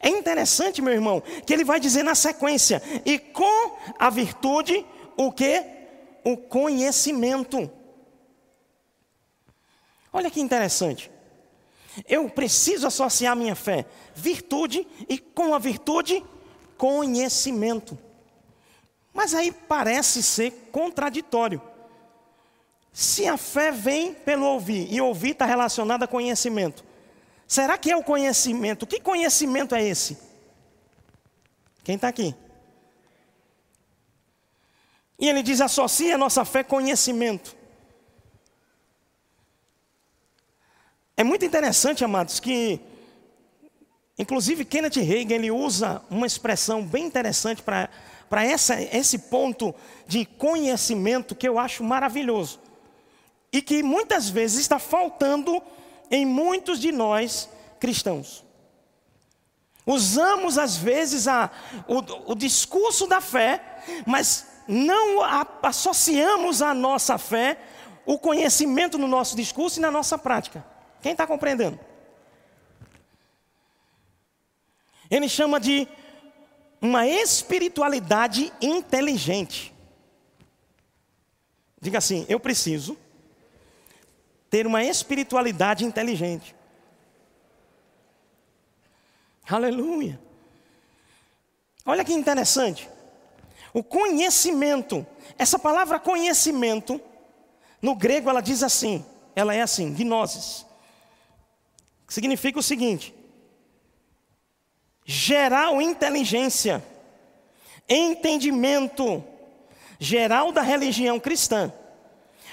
É 0.00 0.08
interessante, 0.08 0.82
meu 0.82 0.92
irmão, 0.92 1.22
que 1.46 1.52
ele 1.52 1.64
vai 1.64 1.78
dizer 1.78 2.02
na 2.02 2.16
sequência: 2.16 2.82
e 3.06 3.18
com 3.18 3.78
a 3.98 4.10
virtude, 4.10 4.84
o 5.16 5.30
que? 5.30 5.64
O 6.24 6.36
conhecimento. 6.36 7.70
Olha 10.12 10.30
que 10.30 10.40
interessante. 10.40 11.10
Eu 12.08 12.28
preciso 12.28 12.88
associar 12.88 13.36
minha 13.36 13.54
fé, 13.54 13.86
virtude, 14.14 14.86
e 15.08 15.16
com 15.16 15.54
a 15.54 15.58
virtude, 15.60 16.24
conhecimento. 16.76 17.96
Mas 19.14 19.32
aí 19.32 19.52
parece 19.52 20.24
ser 20.24 20.50
contraditório. 20.72 21.62
Se 22.92 23.26
a 23.28 23.36
fé 23.36 23.70
vem 23.70 24.12
pelo 24.12 24.44
ouvir, 24.44 24.92
e 24.92 25.00
ouvir 25.00 25.30
está 25.30 25.46
relacionado 25.46 26.02
a 26.02 26.08
conhecimento, 26.08 26.84
será 27.46 27.78
que 27.78 27.92
é 27.92 27.96
o 27.96 28.02
conhecimento? 28.02 28.86
Que 28.86 29.00
conhecimento 29.00 29.74
é 29.74 29.82
esse? 29.82 30.18
Quem 31.84 31.94
está 31.94 32.08
aqui? 32.08 32.34
E 35.18 35.28
ele 35.28 35.42
diz: 35.42 35.60
associa 35.60 36.16
a 36.16 36.18
nossa 36.18 36.44
fé 36.44 36.64
conhecimento. 36.64 37.56
É 41.16 41.22
muito 41.22 41.44
interessante, 41.44 42.04
amados, 42.04 42.40
que 42.40 42.80
inclusive 44.18 44.64
Kenneth 44.64 44.96
Reagan 44.96 45.36
ele 45.36 45.50
usa 45.50 46.02
uma 46.10 46.26
expressão 46.26 46.84
bem 46.84 47.04
interessante 47.04 47.62
para 47.62 47.88
para 48.28 48.44
esse 48.44 49.18
ponto 49.18 49.74
de 50.06 50.24
conhecimento 50.24 51.34
que 51.34 51.48
eu 51.48 51.58
acho 51.58 51.84
maravilhoso 51.84 52.60
e 53.52 53.62
que 53.62 53.82
muitas 53.82 54.28
vezes 54.28 54.60
está 54.60 54.78
faltando 54.78 55.62
em 56.10 56.26
muitos 56.26 56.80
de 56.80 56.90
nós 56.90 57.48
cristãos. 57.78 58.44
Usamos 59.86 60.56
às 60.56 60.76
vezes 60.76 61.28
a, 61.28 61.50
o, 61.86 62.32
o 62.32 62.34
discurso 62.34 63.06
da 63.06 63.20
fé, 63.20 63.62
mas 64.06 64.46
não 64.66 65.22
a, 65.22 65.46
associamos 65.62 66.62
a 66.62 66.72
nossa 66.72 67.18
fé 67.18 67.58
o 68.06 68.18
conhecimento 68.18 68.98
no 68.98 69.06
nosso 69.06 69.36
discurso 69.36 69.78
e 69.78 69.82
na 69.82 69.90
nossa 69.90 70.18
prática. 70.18 70.64
Quem 71.02 71.12
está 71.12 71.26
compreendendo? 71.26 71.78
Ele 75.10 75.28
chama 75.28 75.60
de 75.60 75.86
uma 76.84 77.06
espiritualidade 77.06 78.52
inteligente. 78.60 79.74
Diga 81.80 81.96
assim: 81.96 82.26
eu 82.28 82.38
preciso 82.38 82.94
ter 84.50 84.66
uma 84.66 84.84
espiritualidade 84.84 85.82
inteligente. 85.82 86.54
Aleluia. 89.48 90.20
Olha 91.86 92.04
que 92.04 92.12
interessante. 92.12 92.86
O 93.72 93.82
conhecimento, 93.82 95.06
essa 95.38 95.58
palavra 95.58 95.98
conhecimento, 95.98 97.00
no 97.80 97.94
grego 97.94 98.28
ela 98.28 98.42
diz 98.42 98.62
assim, 98.62 99.02
ela 99.34 99.54
é 99.54 99.62
assim, 99.62 99.94
gnosis. 99.94 100.66
Significa 102.08 102.58
o 102.58 102.62
seguinte: 102.62 103.14
geral 105.04 105.82
inteligência, 105.82 106.82
entendimento 107.88 109.22
geral 109.98 110.50
da 110.50 110.62
religião 110.62 111.20
cristã, 111.20 111.72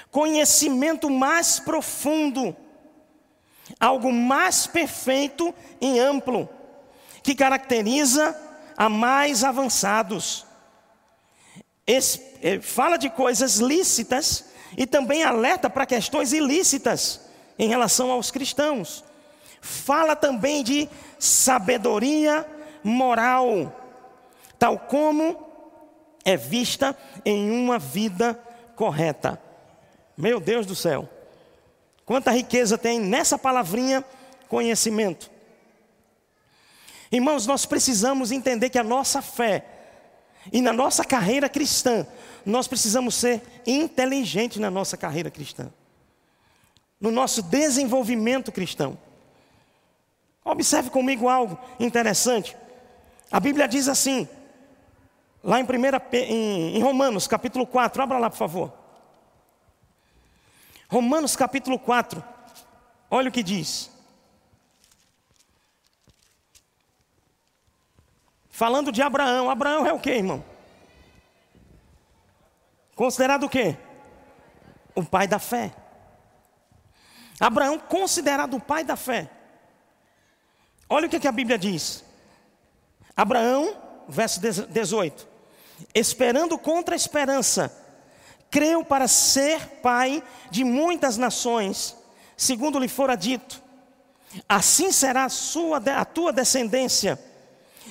conhecimento 0.10 1.10
mais 1.10 1.60
profundo, 1.60 2.56
algo 3.80 4.12
mais 4.12 4.68
perfeito 4.68 5.54
e 5.80 5.98
amplo, 6.00 6.50
que 7.24 7.34
caracteriza 7.34 8.38
a 8.76 8.90
mais 8.90 9.44
avançados. 9.44 10.46
Eh, 11.88 12.60
fala 12.62 12.98
de 12.98 13.10
coisas 13.10 13.58
lícitas 13.58 14.46
e 14.78 14.86
também 14.86 15.24
alerta 15.24 15.70
para 15.70 15.86
questões 15.86 16.34
ilícitas 16.34 17.22
em 17.58 17.68
relação 17.68 18.12
aos 18.12 18.32
cristãos 18.32 19.04
fala 19.62 20.16
também 20.16 20.64
de 20.64 20.90
sabedoria 21.22 22.44
moral, 22.84 23.72
tal 24.58 24.80
como 24.80 25.38
é 26.26 26.36
vista 26.36 26.98
em 27.24 27.52
uma 27.52 27.78
vida 27.78 28.34
correta. 28.76 29.40
Meu 30.18 30.40
Deus 30.40 30.66
do 30.66 30.76
céu, 30.76 31.08
quanta 32.08 32.32
riqueza 32.32 32.76
tem 32.76 33.00
nessa 33.00 33.38
palavrinha 33.38 34.04
conhecimento. 34.50 35.30
Irmãos, 37.12 37.46
nós 37.46 37.68
precisamos 37.68 38.32
entender 38.32 38.72
que 38.72 38.80
a 38.80 38.84
nossa 38.84 39.22
fé 39.22 39.64
e 40.52 40.60
na 40.60 40.74
nossa 40.74 41.06
carreira 41.06 41.48
cristã, 41.48 42.08
nós 42.44 42.68
precisamos 42.68 43.14
ser 43.14 43.44
inteligentes 43.68 44.58
na 44.58 44.72
nossa 44.72 44.98
carreira 44.98 45.30
cristã, 45.30 45.72
no 47.00 47.12
nosso 47.12 47.44
desenvolvimento 47.44 48.52
cristão. 48.52 48.98
Observe 50.44 50.90
comigo 50.90 51.30
algo 51.30 51.58
interessante. 51.80 52.58
A 53.32 53.40
Bíblia 53.40 53.68
diz 53.68 53.88
assim, 53.88 54.28
lá 55.44 55.60
em, 55.60 55.66
primeira, 55.66 56.02
em, 56.12 56.78
em 56.78 56.82
Romanos 56.82 57.28
capítulo 57.28 57.66
4, 57.66 58.02
abra 58.02 58.18
lá 58.18 58.30
por 58.30 58.38
favor. 58.38 58.74
Romanos 60.90 61.36
capítulo 61.36 61.80
4, 61.80 62.24
olha 63.10 63.30
o 63.30 63.32
que 63.32 63.44
diz. 63.44 63.90
Falando 68.50 68.92
de 68.92 69.02
Abraão, 69.02 69.50
Abraão 69.50 69.88
é 69.88 69.94
o 69.94 70.00
que, 70.00 70.12
irmão? 70.12 70.44
Considerado 72.96 73.46
o 73.46 73.50
quê? 73.50 73.78
O 74.94 75.04
pai 75.04 75.28
da 75.28 75.40
fé. 75.40 75.74
Abraão 77.40 77.80
considerado 77.80 78.56
o 78.56 78.60
pai 78.60 78.84
da 78.84 78.96
fé. 78.96 79.30
Olha 80.94 81.08
o 81.08 81.10
que, 81.10 81.26
a 81.26 81.32
Bíblia 81.32 81.58
diz. 81.58 82.04
Abraão, 83.16 83.78
verso 84.10 84.42
18: 84.42 85.26
Esperando 85.96 86.58
contra 86.58 86.94
a 86.94 86.98
esperança, 86.98 87.74
creu 88.50 88.84
para 88.84 89.08
ser 89.08 89.80
pai 89.82 90.22
de 90.50 90.66
muitas 90.66 91.16
nações, 91.16 91.96
segundo 92.36 92.78
lhe 92.78 92.90
fora 92.90 93.16
dito. 93.16 93.64
Assim 94.50 94.92
será 94.92 95.24
a, 95.24 95.30
sua, 95.30 95.78
a 95.78 96.04
tua 96.04 96.34
descendência. 96.34 97.18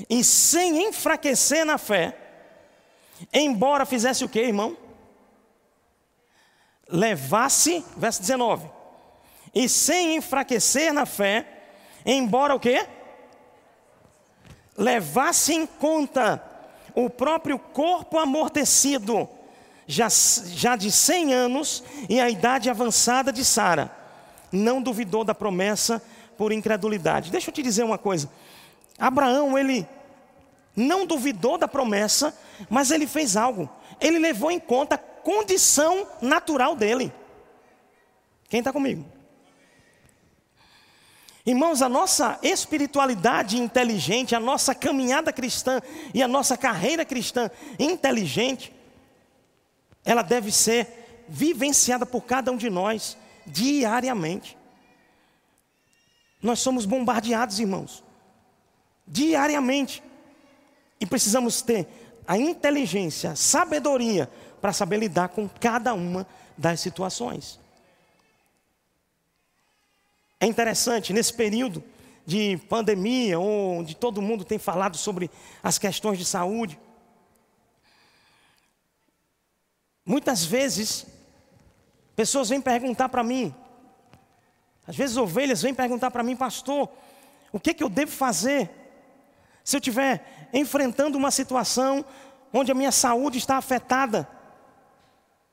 e 0.09 0.23
sem 0.23 0.87
enfraquecer 0.87 1.65
na 1.65 1.79
fé, 1.79 2.15
embora 3.33 3.87
fizesse 3.87 4.27
o 4.27 4.29
que, 4.29 4.41
irmão? 4.41 4.77
Levasse, 6.87 7.83
verso 7.97 8.21
19, 8.21 8.69
e 9.55 9.71
sem 9.71 10.17
enfraquecer 10.17 10.93
na 10.93 11.07
fé, 11.07 11.60
embora 12.05 12.55
o 12.55 12.61
que? 12.61 12.87
Levasse 14.77 15.53
em 15.53 15.67
conta 15.67 16.43
o 16.95 17.09
próprio 17.09 17.59
corpo 17.59 18.19
amortecido, 18.19 19.29
já, 19.87 20.09
já 20.09 20.77
de 20.77 20.91
100 20.91 21.35
anos 21.35 21.85
e 22.09 22.21
a 22.21 22.31
idade 22.31 22.71
avançada 22.71 23.33
de 23.33 23.45
Sara, 23.45 23.91
não 24.53 24.83
duvidou 24.83 25.25
da 25.25 25.35
promessa 25.35 26.03
por 26.37 26.53
incredulidade. 26.53 27.31
Deixa 27.31 27.51
eu 27.51 27.55
te 27.55 27.63
dizer 27.63 27.85
uma 27.85 27.99
coisa. 27.99 28.31
Abraão, 28.99 29.59
ele 29.59 29.87
não 30.77 31.07
duvidou 31.07 31.59
da 31.59 31.69
promessa, 31.69 32.37
mas 32.69 32.91
ele 32.91 33.07
fez 33.07 33.37
algo. 33.37 33.69
Ele 34.01 34.19
levou 34.19 34.51
em 34.51 34.59
conta 34.59 34.95
a 34.95 34.99
condição 34.99 36.07
natural 36.21 36.75
dele. 36.75 37.13
Quem 38.49 38.61
está 38.61 38.73
comigo? 38.73 39.05
Irmãos, 41.51 41.83
a 41.83 41.89
nossa 41.89 42.39
espiritualidade 42.45 43.59
inteligente, 43.59 44.37
a 44.37 44.41
nossa 44.41 44.73
caminhada 44.73 45.33
cristã 45.33 45.83
e 46.15 46.23
a 46.23 46.29
nossa 46.29 46.57
carreira 46.57 47.05
cristã 47.05 47.51
inteligente, 47.77 48.73
ela 50.05 50.23
deve 50.23 50.53
ser 50.53 51.25
vivenciada 51.29 52.07
por 52.07 52.21
cada 52.21 52.53
um 52.53 52.57
de 52.57 52.71
nós 52.71 53.19
diariamente. 53.45 54.57
Nós 56.41 56.61
somos 56.61 56.87
bombardeados, 56.87 57.59
irmãos, 57.59 58.05
diariamente. 59.05 60.05
E 61.01 61.05
precisamos 61.05 61.63
ter 61.63 61.89
a 62.29 62.39
inteligência, 62.39 63.33
a 63.33 63.37
sabedoria 63.37 64.31
para 64.61 64.73
saber 64.73 64.99
lidar 64.99 65.31
com 65.31 65.49
cada 65.49 65.95
uma 65.95 66.25
das 66.57 66.79
situações. 66.79 67.59
É 70.43 70.47
interessante, 70.47 71.13
nesse 71.13 71.35
período 71.35 71.85
de 72.25 72.57
pandemia, 72.67 73.39
onde 73.39 73.95
todo 73.95 74.23
mundo 74.23 74.43
tem 74.43 74.59
falado 74.59 74.97
sobre 74.97 75.31
as 75.63 75.77
questões 75.77 76.19
de 76.19 76.25
saúde, 76.25 76.81
muitas 80.03 80.43
vezes, 80.43 81.07
pessoas 82.17 82.49
vêm 82.49 82.61
perguntar 82.61 83.11
para 83.11 83.23
mim, 83.23 83.55
às 84.87 84.97
vezes 84.97 85.19
ovelhas 85.19 85.61
vêm 85.61 85.75
perguntar 85.75 86.11
para 86.11 86.23
mim, 86.23 86.35
pastor, 86.35 86.89
o 87.53 87.61
que, 87.61 87.75
que 87.75 87.85
eu 87.85 87.91
devo 87.91 88.11
fazer 88.11 88.71
se 89.63 89.77
eu 89.77 89.79
estiver 89.79 90.49
enfrentando 90.55 91.19
uma 91.19 91.31
situação 91.31 92.03
onde 92.51 92.73
a 92.73 92.75
minha 92.75 92.91
saúde 92.91 93.37
está 93.37 93.59
afetada? 93.59 94.27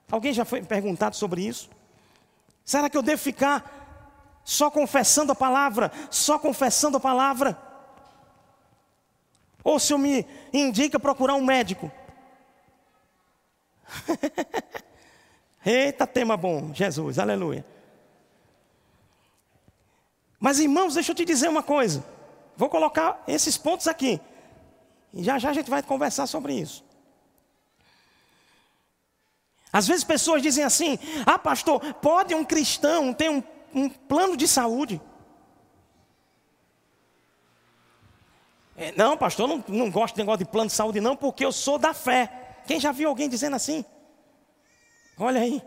Alguém 0.10 0.32
já 0.32 0.46
foi 0.46 0.64
perguntado 0.64 1.18
sobre 1.18 1.46
isso? 1.46 1.70
Será 2.64 2.90
que 2.90 2.98
eu 2.98 3.04
devo 3.04 3.22
ficar 3.22 3.77
só 4.48 4.72
confessando 4.72 5.34
a 5.34 5.36
palavra, 5.36 5.92
só 6.10 6.40
confessando 6.40 6.96
a 6.96 7.02
palavra? 7.02 7.62
Ou 9.62 9.78
se 9.78 9.92
eu 9.92 9.98
me 9.98 10.26
indica 10.54 10.98
procurar 10.98 11.34
um 11.34 11.44
médico? 11.44 11.92
Eita, 15.66 16.08
tema 16.08 16.38
bom, 16.38 16.74
Jesus, 16.74 17.20
aleluia. 17.20 17.66
Mas 20.40 20.62
irmãos, 20.62 20.94
deixa 20.94 21.12
eu 21.12 21.16
te 21.16 21.26
dizer 21.26 21.50
uma 21.50 21.62
coisa. 21.62 22.06
Vou 22.56 22.70
colocar 22.70 23.22
esses 23.28 23.58
pontos 23.58 23.86
aqui. 23.86 24.18
E 25.14 25.26
já 25.26 25.38
já 25.38 25.50
a 25.50 25.54
gente 25.54 25.70
vai 25.70 25.84
conversar 25.84 26.26
sobre 26.26 26.54
isso. 26.54 26.86
Às 29.74 29.86
vezes 29.90 30.06
pessoas 30.06 30.42
dizem 30.42 30.64
assim: 30.64 30.98
Ah, 31.26 31.38
pastor, 31.38 31.82
pode 31.96 32.34
um 32.34 32.46
cristão 32.46 33.14
ter 33.14 33.30
um, 33.30 33.44
um 33.74 33.90
plano 33.90 34.36
de 34.38 34.48
saúde? 34.48 35.02
É, 38.76 38.92
não, 38.96 39.18
pastor, 39.18 39.48
não, 39.48 39.64
não 39.68 39.90
gosto 39.90 40.14
de 40.16 40.22
negócio 40.22 40.46
de 40.46 40.52
plano 40.52 40.68
de 40.68 40.76
saúde, 40.76 41.02
não, 41.02 41.16
porque 41.16 41.44
eu 41.44 41.52
sou 41.52 41.80
da 41.80 41.94
fé. 41.94 42.62
Quem 42.68 42.80
já 42.80 42.92
viu 42.92 43.10
alguém 43.10 43.28
dizendo 43.28 43.56
assim? 43.56 43.84
Olha 45.18 45.42
aí. 45.42 45.62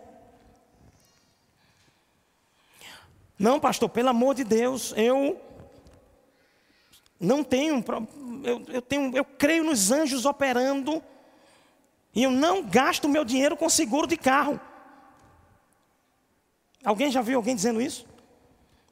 Não, 3.37 3.59
pastor, 3.59 3.89
pelo 3.89 4.11
amor 4.11 4.35
de 4.35 4.45
Deus, 4.45 4.93
eu 4.97 5.41
não 7.19 7.43
tenho, 7.43 7.83
eu, 8.45 8.63
eu, 8.69 8.83
tenho, 8.83 9.17
eu 9.17 9.25
creio 9.25 9.65
nos 9.65 9.91
anjos 9.91 10.25
operando 10.25 11.03
e 12.15 12.23
eu 12.23 12.31
não 12.31 12.63
gasto 12.63 13.09
meu 13.09 13.25
dinheiro 13.25 13.57
com 13.57 13.69
seguro 13.69 14.07
de 14.07 14.17
carro. 14.17 14.61
Alguém 16.85 17.11
já 17.11 17.21
viu 17.23 17.37
alguém 17.37 17.55
dizendo 17.55 17.81
isso? 17.81 18.07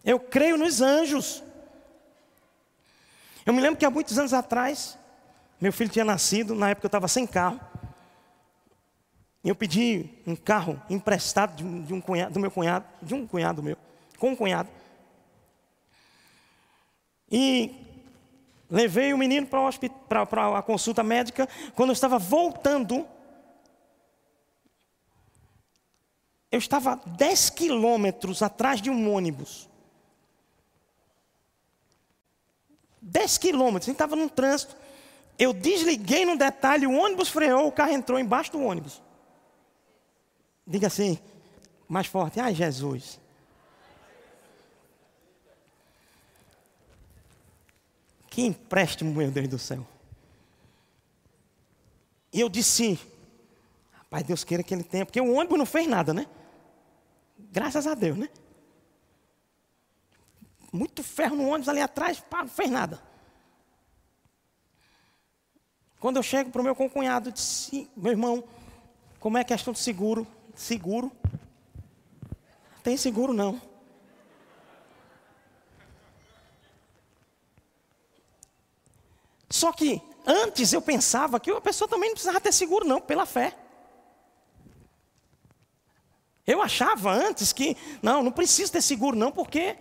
Eu 0.04 0.20
creio 0.20 0.56
nos 0.56 0.80
anjos. 0.80 1.42
Eu 3.44 3.52
me 3.52 3.60
lembro 3.60 3.78
que 3.78 3.84
há 3.84 3.90
muitos 3.90 4.18
anos 4.18 4.34
atrás, 4.34 4.98
meu 5.60 5.72
filho 5.72 5.90
tinha 5.90 6.04
nascido, 6.04 6.54
na 6.54 6.70
época 6.70 6.86
eu 6.86 6.88
estava 6.88 7.08
sem 7.08 7.26
carro. 7.26 7.60
E 9.42 9.48
eu 9.48 9.54
pedi 9.54 10.10
um 10.26 10.36
carro 10.36 10.80
emprestado 10.90 11.56
de, 11.56 11.82
de 11.82 11.94
um 11.94 12.00
cunhado, 12.00 12.34
do 12.34 12.40
meu 12.40 12.50
cunhado, 12.50 12.84
de 13.02 13.14
um 13.14 13.26
cunhado 13.26 13.62
meu 13.62 13.76
com 14.18 14.30
um 14.30 14.36
cunhado. 14.36 14.68
E 17.30 17.74
levei 18.70 19.12
o 19.12 19.18
menino 19.18 19.46
para 19.46 20.58
a 20.58 20.62
consulta 20.62 21.02
médica. 21.02 21.48
Quando 21.74 21.90
eu 21.90 21.94
estava 21.94 22.18
voltando, 22.18 23.06
eu 26.50 26.58
estava 26.58 26.96
10 27.04 27.50
quilômetros 27.50 28.42
atrás 28.42 28.80
de 28.80 28.90
um 28.90 29.12
ônibus. 29.12 29.68
10 33.02 33.38
quilômetros, 33.38 33.84
a 33.84 33.90
gente 33.90 33.94
estava 33.94 34.16
num 34.16 34.28
trânsito. 34.28 34.76
Eu 35.38 35.52
desliguei 35.52 36.24
no 36.24 36.36
detalhe, 36.36 36.86
o 36.86 36.92
ônibus 36.92 37.28
freou, 37.28 37.68
o 37.68 37.72
carro 37.72 37.92
entrou 37.92 38.18
embaixo 38.18 38.52
do 38.52 38.60
ônibus. 38.60 39.00
Diga 40.66 40.88
assim, 40.88 41.18
mais 41.86 42.06
forte, 42.06 42.40
ai 42.40 42.54
Jesus. 42.54 43.20
Que 48.28 48.42
empréstimo, 48.42 49.14
meu 49.14 49.30
Deus 49.30 49.48
do 49.48 49.58
céu. 49.58 49.86
E 52.32 52.40
eu 52.40 52.48
disse, 52.48 52.98
rapaz, 54.08 54.26
Deus 54.26 54.42
queira 54.42 54.62
que 54.62 54.74
ele 54.74 54.82
tenha, 54.82 55.04
porque 55.04 55.20
o 55.20 55.34
ônibus 55.34 55.58
não 55.58 55.66
fez 55.66 55.86
nada, 55.86 56.14
né? 56.14 56.26
Graças 57.38 57.86
a 57.86 57.94
Deus, 57.94 58.16
né? 58.16 58.28
Muito 60.72 61.02
ferro 61.02 61.36
no 61.36 61.46
ônibus 61.46 61.68
ali 61.68 61.80
atrás, 61.80 62.18
pá, 62.18 62.42
não 62.42 62.48
fez 62.48 62.70
nada. 62.70 63.02
Quando 66.00 66.16
eu 66.16 66.22
chego 66.22 66.50
para 66.50 66.60
o 66.60 66.64
meu 66.64 66.74
concunhado, 66.74 67.30
disse, 67.30 67.90
meu 67.96 68.12
irmão, 68.12 68.44
como 69.20 69.36
é 69.36 69.42
a 69.42 69.44
questão 69.44 69.72
de 69.72 69.78
seguro? 69.78 70.26
Seguro? 70.54 71.12
Tem 72.82 72.96
seguro 72.96 73.32
não. 73.34 73.60
Só 79.50 79.72
que 79.72 80.00
antes 80.26 80.72
eu 80.72 80.80
pensava 80.80 81.40
que 81.40 81.50
a 81.50 81.60
pessoa 81.60 81.88
também 81.88 82.10
não 82.10 82.14
precisava 82.14 82.40
ter 82.40 82.52
seguro, 82.52 82.86
não, 82.86 83.00
pela 83.00 83.26
fé. 83.26 83.67
Eu 86.48 86.62
achava 86.62 87.12
antes 87.12 87.52
que, 87.52 87.76
não, 88.02 88.22
não 88.22 88.32
precisa 88.32 88.72
ter 88.72 88.80
seguro, 88.80 89.14
não, 89.14 89.30
porque, 89.30 89.76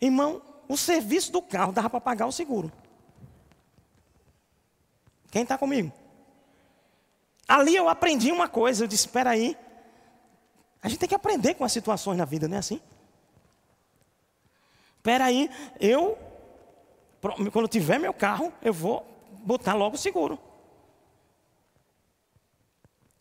irmão, 0.00 0.40
o 0.68 0.76
serviço 0.76 1.32
do 1.32 1.42
carro 1.42 1.72
dava 1.72 1.90
para 1.90 2.00
pagar 2.00 2.26
o 2.26 2.30
seguro. 2.30 2.70
Quem 5.28 5.42
está 5.42 5.58
comigo? 5.58 5.92
Ali 7.48 7.74
eu 7.74 7.88
aprendi 7.88 8.30
uma 8.30 8.48
coisa, 8.48 8.84
eu 8.84 8.86
disse: 8.86 9.06
espera 9.06 9.30
aí, 9.30 9.56
a 10.80 10.88
gente 10.88 11.00
tem 11.00 11.08
que 11.08 11.16
aprender 11.16 11.54
com 11.54 11.64
as 11.64 11.72
situações 11.72 12.16
na 12.16 12.24
vida, 12.24 12.46
não 12.46 12.58
é 12.58 12.60
assim? 12.60 12.80
Espera 14.98 15.24
aí, 15.24 15.50
eu 15.80 16.16
quando 17.52 17.66
tiver 17.66 17.98
meu 17.98 18.14
carro, 18.14 18.52
eu 18.62 18.72
vou 18.72 19.04
botar 19.44 19.74
logo 19.74 19.96
o 19.96 19.98
seguro. 19.98 20.38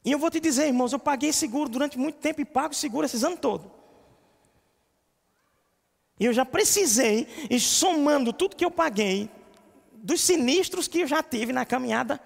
E 0.03 0.11
eu 0.11 0.19
vou 0.19 0.31
te 0.31 0.39
dizer, 0.39 0.67
irmãos, 0.67 0.93
eu 0.93 0.99
paguei 0.99 1.31
seguro 1.31 1.69
durante 1.69 1.97
muito 1.97 2.17
tempo 2.17 2.41
e 2.41 2.45
pago 2.45 2.73
seguro 2.73 3.05
esses 3.05 3.23
anos 3.23 3.39
todos. 3.39 3.69
E 6.19 6.25
eu 6.25 6.33
já 6.33 6.45
precisei, 6.45 7.27
e 7.49 7.59
somando 7.59 8.31
tudo 8.31 8.55
que 8.55 8.65
eu 8.65 8.71
paguei, 8.71 9.29
dos 9.93 10.21
sinistros 10.21 10.87
que 10.87 11.01
eu 11.01 11.07
já 11.07 11.21
tive 11.21 11.53
na 11.53 11.65
caminhada 11.65 12.21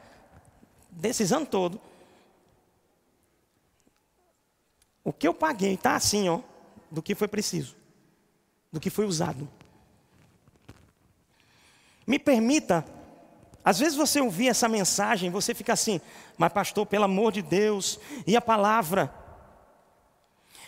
desses 0.89 1.31
anos 1.31 1.49
todos, 1.49 1.79
o 5.03 5.13
que 5.13 5.27
eu 5.27 5.33
paguei 5.33 5.73
está 5.73 5.95
assim, 5.95 6.27
ó, 6.29 6.41
do 6.89 7.01
que 7.01 7.13
foi 7.13 7.27
preciso, 7.27 7.75
do 8.71 8.79
que 8.79 8.89
foi 8.89 9.05
usado. 9.05 9.47
Me 12.07 12.17
permita 12.17 12.85
Às 13.65 13.79
vezes 13.79 13.95
você 13.95 14.21
ouvir 14.21 14.47
essa 14.47 14.69
mensagem, 14.69 15.31
você 15.31 15.55
fica 15.55 15.73
assim, 15.73 15.99
mas 16.37 16.53
pastor, 16.53 16.85
pelo 16.85 17.05
amor 17.05 17.31
de 17.31 17.41
Deus, 17.41 17.99
e 18.27 18.37
a 18.37 18.41
palavra? 18.41 19.11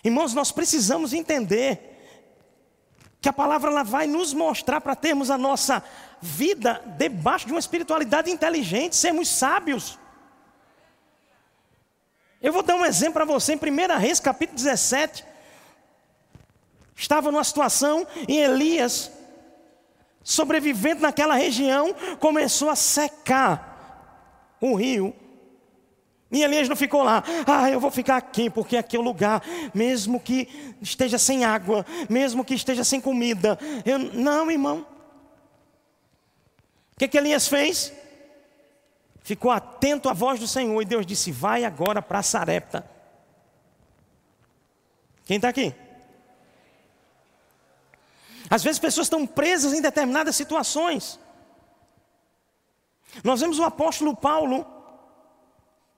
Irmãos, 0.04 0.34
nós 0.34 0.52
precisamos 0.52 1.14
entender 1.14 1.94
que 3.22 3.30
a 3.30 3.34
palavra 3.34 3.70
ela 3.70 3.84
vai 3.84 4.08
nos 4.08 4.34
mostrar 4.34 4.82
para 4.82 4.96
termos 4.96 5.30
a 5.30 5.38
nossa 5.38 5.84
vida 6.20 6.82
debaixo 6.98 7.46
de 7.46 7.54
uma 7.54 7.60
espiritualidade 7.60 8.32
inteligente, 8.32 8.96
sermos 8.96 9.28
sábios. 9.28 10.00
Eu 12.42 12.52
vou 12.52 12.64
dar 12.64 12.76
um 12.76 12.86
exemplo 12.86 13.14
para 13.14 13.26
você 13.26 13.54
em 13.54 13.58
1 13.58 14.00
Reis, 14.00 14.20
capítulo 14.20 14.56
17. 14.58 15.24
Estava 16.96 17.32
numa 17.32 17.44
situação 17.44 18.08
em 18.28 18.40
Elias, 18.40 19.12
sobrevivendo 20.28 21.04
naquela 21.04 21.36
região, 21.36 21.96
começou 22.20 22.70
a 22.70 22.76
secar 22.76 24.58
o 24.60 24.76
rio. 24.76 25.16
E 26.30 26.44
Elias 26.44 26.68
não 26.68 26.76
ficou 26.76 27.02
lá, 27.02 27.24
ah, 27.48 27.72
eu 27.72 27.80
vou 27.80 27.90
ficar 27.90 28.18
aqui, 28.18 28.50
porque 28.50 28.76
aqui 28.76 28.98
é 28.98 29.00
o 29.00 29.02
lugar, 29.04 29.42
mesmo 29.74 30.20
que 30.20 30.76
esteja 30.82 31.18
sem 31.18 31.46
água, 31.46 31.86
mesmo 32.10 32.44
que 32.44 32.54
esteja 32.54 32.84
sem 32.84 33.00
comida. 33.00 33.58
Eu, 33.86 33.98
não, 33.98 34.52
irmão. 34.52 34.86
O 36.94 37.00
que, 37.00 37.08
que 37.08 37.18
Elias 37.18 37.48
fez? 37.48 37.94
Ficou 39.24 39.50
atento 39.50 40.10
à 40.10 40.14
voz 40.14 40.42
do 40.42 40.48
Senhor 40.48 40.82
e 40.82 40.86
Deus 40.86 41.06
disse: 41.06 41.32
Vai 41.32 41.64
agora 41.64 42.02
para 42.02 42.22
Sarepta. 42.22 42.86
Quem 45.24 45.38
está 45.38 45.48
aqui? 45.48 45.74
Às 48.50 48.64
vezes 48.64 48.80
pessoas 48.80 49.08
estão 49.08 49.26
presas 49.28 49.74
em 49.74 49.82
determinadas 49.82 50.36
situações. 50.36 51.20
Nós 53.24 53.42
vemos 53.42 53.60
o 53.60 53.64
apóstolo 53.64 54.16
Paulo. 54.16 54.66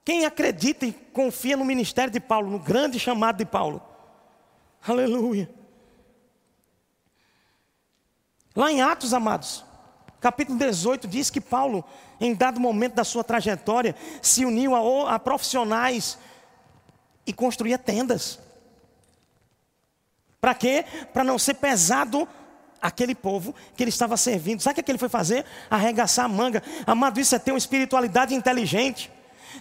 Quem 0.04 0.24
acredita 0.24 0.86
e 0.86 0.92
confia 0.92 1.56
no 1.56 1.64
ministério 1.64 2.12
de 2.12 2.20
Paulo, 2.20 2.50
no 2.50 2.58
grande 2.58 2.98
chamado 2.98 3.36
de 3.36 3.44
Paulo? 3.44 3.82
Aleluia. 4.86 5.48
Lá 8.56 8.72
em 8.72 8.82
Atos, 8.82 9.14
amados, 9.14 9.64
capítulo 10.20 10.58
18, 10.58 11.06
diz 11.06 11.30
que 11.30 11.40
Paulo, 11.40 11.84
em 12.20 12.34
dado 12.34 12.58
momento 12.58 12.94
da 12.94 13.04
sua 13.04 13.22
trajetória, 13.22 13.94
se 14.20 14.44
uniu 14.44 14.74
a, 14.74 15.14
a 15.14 15.18
profissionais 15.18 16.18
e 17.24 17.32
construía 17.32 17.78
tendas. 17.78 18.40
Para 20.40 20.54
quê? 20.54 20.84
Para 21.12 21.22
não 21.22 21.38
ser 21.38 21.54
pesado 21.54 22.26
aquele 22.80 23.14
povo 23.14 23.54
que 23.76 23.82
ele 23.82 23.90
estava 23.90 24.16
servindo. 24.16 24.60
Sabe 24.60 24.80
o 24.80 24.84
que 24.84 24.90
ele 24.90 24.98
foi 24.98 25.08
fazer? 25.08 25.44
Arregaçar 25.70 26.24
a 26.24 26.28
manga. 26.28 26.62
Amado, 26.86 27.20
isso 27.20 27.34
é 27.34 27.38
ter 27.38 27.52
uma 27.52 27.58
espiritualidade 27.58 28.34
inteligente. 28.34 29.10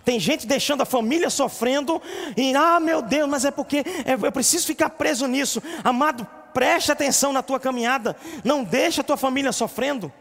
Tem 0.05 0.19
gente 0.19 0.47
deixando 0.47 0.81
a 0.81 0.85
família 0.85 1.29
sofrendo 1.29 2.01
e, 2.37 2.55
ah, 2.55 2.79
meu 2.79 3.01
Deus, 3.01 3.27
mas 3.27 3.45
é 3.45 3.51
porque 3.51 3.83
eu 4.05 4.31
preciso 4.31 4.65
ficar 4.65 4.91
preso 4.91 5.27
nisso. 5.27 5.61
Amado, 5.83 6.25
preste 6.53 6.91
atenção 6.91 7.33
na 7.33 7.41
tua 7.41 7.59
caminhada. 7.59 8.15
Não 8.43 8.63
deixe 8.63 9.01
a 9.01 9.03
tua 9.03 9.17
família 9.17 9.51
sofrendo. 9.51 10.11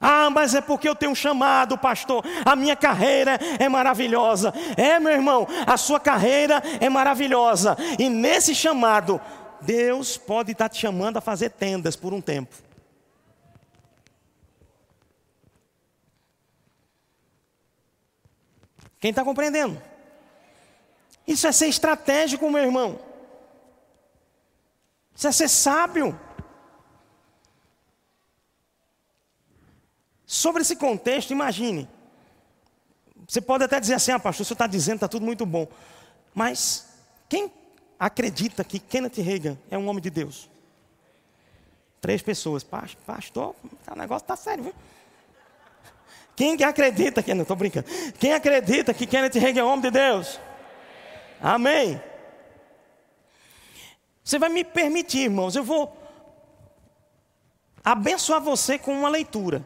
Ah, 0.00 0.28
mas 0.28 0.54
é 0.54 0.60
porque 0.60 0.88
eu 0.88 0.94
tenho 0.94 1.12
um 1.12 1.14
chamado, 1.14 1.78
pastor. 1.78 2.22
A 2.44 2.54
minha 2.54 2.76
carreira 2.76 3.38
é 3.58 3.68
maravilhosa. 3.68 4.52
É, 4.76 5.00
meu 5.00 5.12
irmão, 5.12 5.46
a 5.66 5.76
sua 5.76 5.98
carreira 5.98 6.62
é 6.80 6.90
maravilhosa. 6.90 7.76
E 7.98 8.08
nesse 8.10 8.54
chamado, 8.54 9.20
Deus 9.64 10.16
pode 10.16 10.52
estar 10.52 10.68
te 10.68 10.78
chamando 10.78 11.16
a 11.16 11.20
fazer 11.20 11.50
tendas 11.50 11.96
por 11.96 12.12
um 12.12 12.20
tempo. 12.20 12.54
Quem 19.00 19.10
está 19.10 19.22
compreendendo? 19.22 19.80
Isso 21.26 21.46
é 21.46 21.52
ser 21.52 21.66
estratégico, 21.66 22.50
meu 22.50 22.62
irmão. 22.62 22.98
Isso 25.14 25.28
é 25.28 25.32
ser 25.32 25.48
sábio. 25.48 26.18
Sobre 30.26 30.62
esse 30.62 30.76
contexto, 30.76 31.32
imagine. 31.32 31.88
Você 33.28 33.40
pode 33.40 33.64
até 33.64 33.78
dizer 33.78 33.94
assim, 33.94 34.12
ah, 34.12 34.18
pastor, 34.18 34.42
o 34.42 34.44
senhor 34.46 34.54
está 34.54 34.66
dizendo, 34.66 34.96
está 34.96 35.08
tudo 35.08 35.24
muito 35.24 35.46
bom. 35.46 35.68
Mas 36.34 36.88
quem 37.28 37.52
acredita 37.98 38.64
que 38.64 38.78
Kenneth 38.78 39.20
Reagan 39.22 39.58
é 39.70 39.78
um 39.78 39.88
homem 39.88 40.02
de 40.02 40.10
Deus? 40.10 40.48
Três 42.00 42.22
pessoas. 42.22 42.62
Pastor, 42.62 43.54
o 43.90 43.96
negócio 43.96 44.24
está 44.24 44.36
sério, 44.36 44.64
viu? 44.64 44.74
Quem 46.36 46.56
que 46.56 46.64
acredita 46.64 47.22
que 47.22 47.32
não 47.32 47.42
estou 47.42 47.56
brincando? 47.56 47.86
Quem 48.18 48.32
acredita 48.32 48.92
que 48.92 49.06
Kenneth 49.06 49.38
Reagan 49.38 49.60
é 49.60 49.64
homem 49.64 49.82
de 49.82 49.90
Deus? 49.90 50.40
Amém. 51.40 52.00
Você 54.22 54.38
vai 54.38 54.48
me 54.48 54.64
permitir, 54.64 55.24
irmãos, 55.24 55.54
eu 55.54 55.62
vou 55.62 55.96
abençoar 57.84 58.40
você 58.40 58.78
com 58.78 58.92
uma 58.92 59.08
leitura 59.08 59.64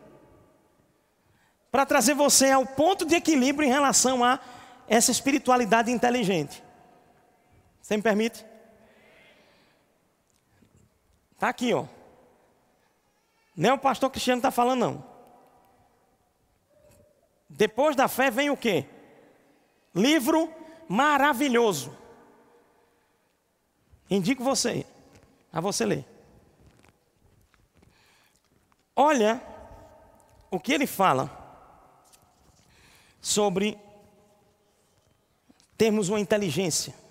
para 1.71 1.87
trazer 1.87 2.15
você 2.15 2.51
ao 2.51 2.67
ponto 2.67 3.05
de 3.05 3.15
equilíbrio 3.15 3.67
em 3.67 3.71
relação 3.71 4.25
a 4.25 4.41
essa 4.89 5.11
espiritualidade 5.11 5.91
inteligente. 5.91 6.63
Você 7.89 7.97
me 7.97 8.03
permite? 8.03 8.45
Está 11.33 11.49
aqui, 11.49 11.73
ó. 11.73 11.87
Nem 13.57 13.73
o 13.73 13.79
pastor 13.79 14.11
Cristiano 14.11 14.41
está 14.41 14.51
falando, 14.51 14.81
não. 14.81 15.05
Depois 17.49 17.97
da 17.97 18.07
fé 18.07 18.31
vem 18.31 18.51
o 18.51 18.59
quê? 18.59 18.85
Livro 19.95 20.53
maravilhoso. 20.87 21.97
Indico 24.11 24.45
você, 24.45 24.85
a 25.51 25.59
você 25.59 25.87
ler. 25.87 26.05
Olha 28.95 29.43
o 30.51 30.61
que 30.61 30.75
ele 30.75 30.87
fala 30.87 31.31
sobre 33.19 33.79
termos 35.79 36.11
uma 36.11 36.21
inteligência. 36.21 37.08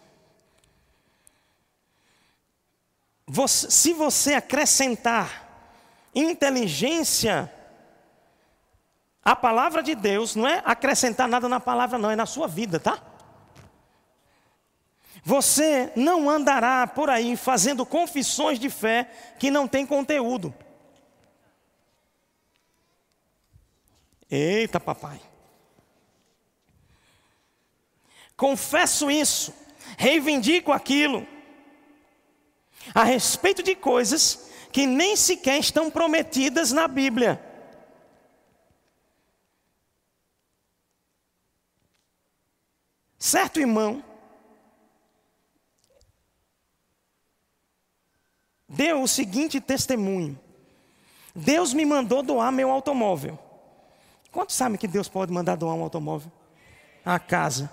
Você, 3.27 3.69
se 3.69 3.93
você 3.93 4.35
acrescentar 4.35 5.45
inteligência 6.15 7.53
à 9.23 9.35
palavra 9.35 9.83
de 9.83 9.93
Deus, 9.93 10.33
não 10.33 10.47
é 10.47 10.61
acrescentar 10.63 11.27
nada 11.27 11.49
na 11.49 11.59
palavra, 11.59 11.97
não, 11.97 12.09
é 12.09 12.15
na 12.15 12.25
sua 12.25 12.47
vida, 12.47 12.79
tá? 12.79 13.03
Você 15.23 15.91
não 15.93 16.29
andará 16.29 16.87
por 16.87 17.09
aí 17.09 17.35
fazendo 17.35 17.85
confissões 17.85 18.57
de 18.57 18.69
fé 18.69 19.11
que 19.37 19.51
não 19.51 19.67
tem 19.67 19.85
conteúdo. 19.85 20.55
Eita, 24.31 24.79
papai. 24.79 25.19
Confesso 28.37 29.11
isso, 29.11 29.53
reivindico 29.97 30.71
aquilo 30.71 31.27
a 32.93 33.03
respeito 33.03 33.61
de 33.63 33.75
coisas 33.75 34.49
que 34.71 34.85
nem 34.85 35.15
sequer 35.15 35.59
estão 35.59 35.89
prometidas 35.89 36.71
na 36.71 36.87
Bíblia. 36.87 37.41
Certo, 43.17 43.59
irmão? 43.59 44.03
Deu 48.69 49.01
o 49.01 49.07
seguinte 49.07 49.59
testemunho: 49.59 50.39
Deus 51.33 51.73
me 51.73 51.85
mandou 51.85 52.21
doar 52.21 52.51
meu 52.51 52.69
automóvel. 52.69 53.39
Quantos 54.31 54.55
sabem 54.55 54.77
que 54.77 54.87
Deus 54.87 55.09
pode 55.09 55.31
mandar 55.31 55.55
doar 55.55 55.75
um 55.75 55.81
automóvel? 55.81 56.31
A 57.03 57.17
casa. 57.17 57.71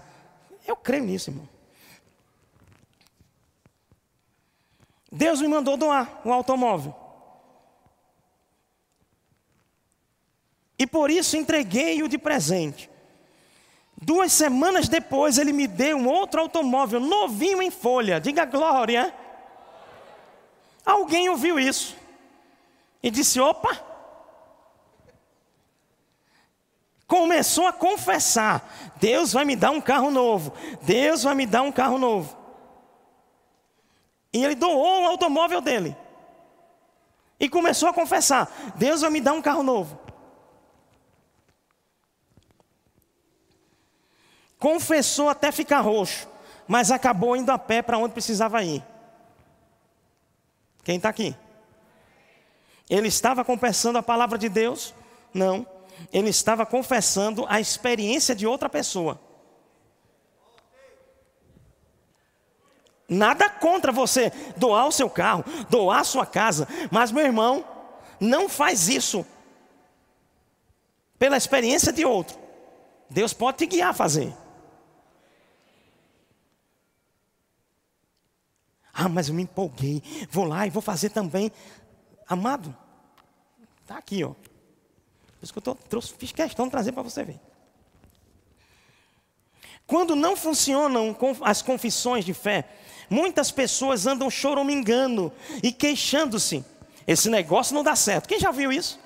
Eu 0.67 0.77
creio 0.77 1.05
nisso, 1.05 1.31
irmão. 1.31 1.54
Deus 5.15 5.41
me 5.41 5.47
mandou 5.47 5.77
doar 5.77 6.21
um 6.25 6.33
automóvel. 6.33 6.93
E 10.77 10.89
por 10.89 11.09
isso 11.09 11.37
entreguei-o 11.37 12.09
de 12.09 12.19
presente. 12.19 12.91
Duas 13.97 14.33
semanas 14.33 14.89
depois, 14.89 15.39
ele 15.39 15.53
me 15.53 15.69
deu 15.69 15.97
um 15.97 16.09
outro 16.09 16.41
automóvel, 16.41 16.99
novinho 16.99 17.63
em 17.63 17.71
folha. 17.71 18.21
Diga 18.21 18.45
glória. 18.45 19.15
Alguém 20.85 21.29
ouviu 21.29 21.61
isso 21.61 21.97
e 23.01 23.09
disse: 23.09 23.39
opa. 23.39 23.81
Começou 27.07 27.69
a 27.69 27.73
confessar: 27.73 28.93
Deus 28.97 29.33
vai 29.33 29.45
me 29.45 29.55
dar 29.55 29.71
um 29.71 29.81
carro 29.81 30.11
novo. 30.11 30.53
Deus 30.83 31.23
vai 31.23 31.37
me 31.37 31.47
dar 31.47 31.63
um 31.63 31.71
carro 31.71 31.99
novo. 31.99 32.44
E 34.35 34.45
ele 34.45 34.57
doou 34.57 35.03
o 35.03 35.07
automóvel 35.07 35.61
dele. 35.61 35.97
E 37.39 37.49
começou 37.49 37.89
a 37.89 37.95
confessar: 37.95 38.51
Deus 38.75 39.01
vai 39.01 39.11
me 39.11 39.21
dar 39.21 39.33
um 39.33 39.41
carro 39.41 39.63
novo. 39.63 39.97
Confessou 44.59 45.29
até 45.29 45.53
ficar 45.53 45.81
roxo, 45.81 46.27
mas 46.67 46.91
acabou 46.91 47.37
indo 47.37 47.53
a 47.53 47.59
pé 47.59 47.81
para 47.81 47.97
onde 47.97 48.13
precisava 48.13 48.65
ir. 48.65 48.83
Quem 50.83 50.97
está 50.97 51.11
aqui? 51.11 51.37
Ele 52.91 53.09
estava 53.09 53.45
confessando 53.45 53.99
a 53.99 54.03
palavra 54.03 54.37
de 54.37 54.49
Deus? 54.49 54.93
Não. 55.33 55.65
Ele 56.13 56.29
estava 56.29 56.67
confessando 56.67 57.47
a 57.49 57.61
experiência 57.61 58.35
de 58.35 58.47
outra 58.47 58.69
pessoa. 58.69 59.21
Nada 63.09 63.51
contra 63.51 63.93
você 63.93 64.31
doar 64.57 64.87
o 64.87 64.93
seu 64.93 65.11
carro, 65.11 65.45
doar 65.69 66.01
a 66.01 66.05
sua 66.05 66.25
casa, 66.25 66.67
mas 66.91 67.13
meu 67.13 67.25
irmão, 67.25 67.65
não 68.19 68.49
faz 68.49 68.89
isso 68.89 69.27
pela 71.19 71.37
experiência 71.37 71.93
de 71.93 72.05
outro. 72.05 72.39
Deus 73.11 73.33
pode 73.33 73.59
te 73.59 73.67
guiar 73.67 73.91
a 73.91 73.95
fazer. 73.95 74.35
Ah, 78.93 79.09
mas 79.09 79.29
eu 79.29 79.35
me 79.35 79.43
empolguei, 79.43 80.03
vou 80.31 80.45
lá 80.45 80.67
e 80.67 80.71
vou 80.71 80.81
fazer 80.81 81.11
também. 81.11 81.51
Amado, 82.27 82.75
está 83.83 83.99
aqui, 83.99 84.25
ó. 84.25 84.29
Por 84.29 85.43
isso 85.43 85.53
que 85.53 85.59
eu 85.59 85.63
tô, 85.63 85.75
trouxe, 85.75 86.15
fiz 86.15 86.33
questão 86.33 86.67
de 86.67 86.71
trazer 86.71 86.93
para 86.93 87.03
você 87.03 87.23
ver. 87.25 87.41
Quando 89.87 90.17
não 90.17 90.35
funcionam 90.37 91.17
as 91.43 91.61
confissões 91.61 92.25
de 92.25 92.33
fé, 92.33 92.69
muitas 93.11 93.51
pessoas 93.51 94.07
andam 94.07 94.31
choramingando 94.31 95.33
e 95.63 95.71
queixando-se. 95.71 96.65
Esse 97.07 97.29
negócio 97.29 97.75
não 97.75 97.83
dá 97.83 97.95
certo. 97.95 98.29
Quem 98.29 98.41
já 98.41 98.51
viu 98.51 98.73
isso? 98.73 98.99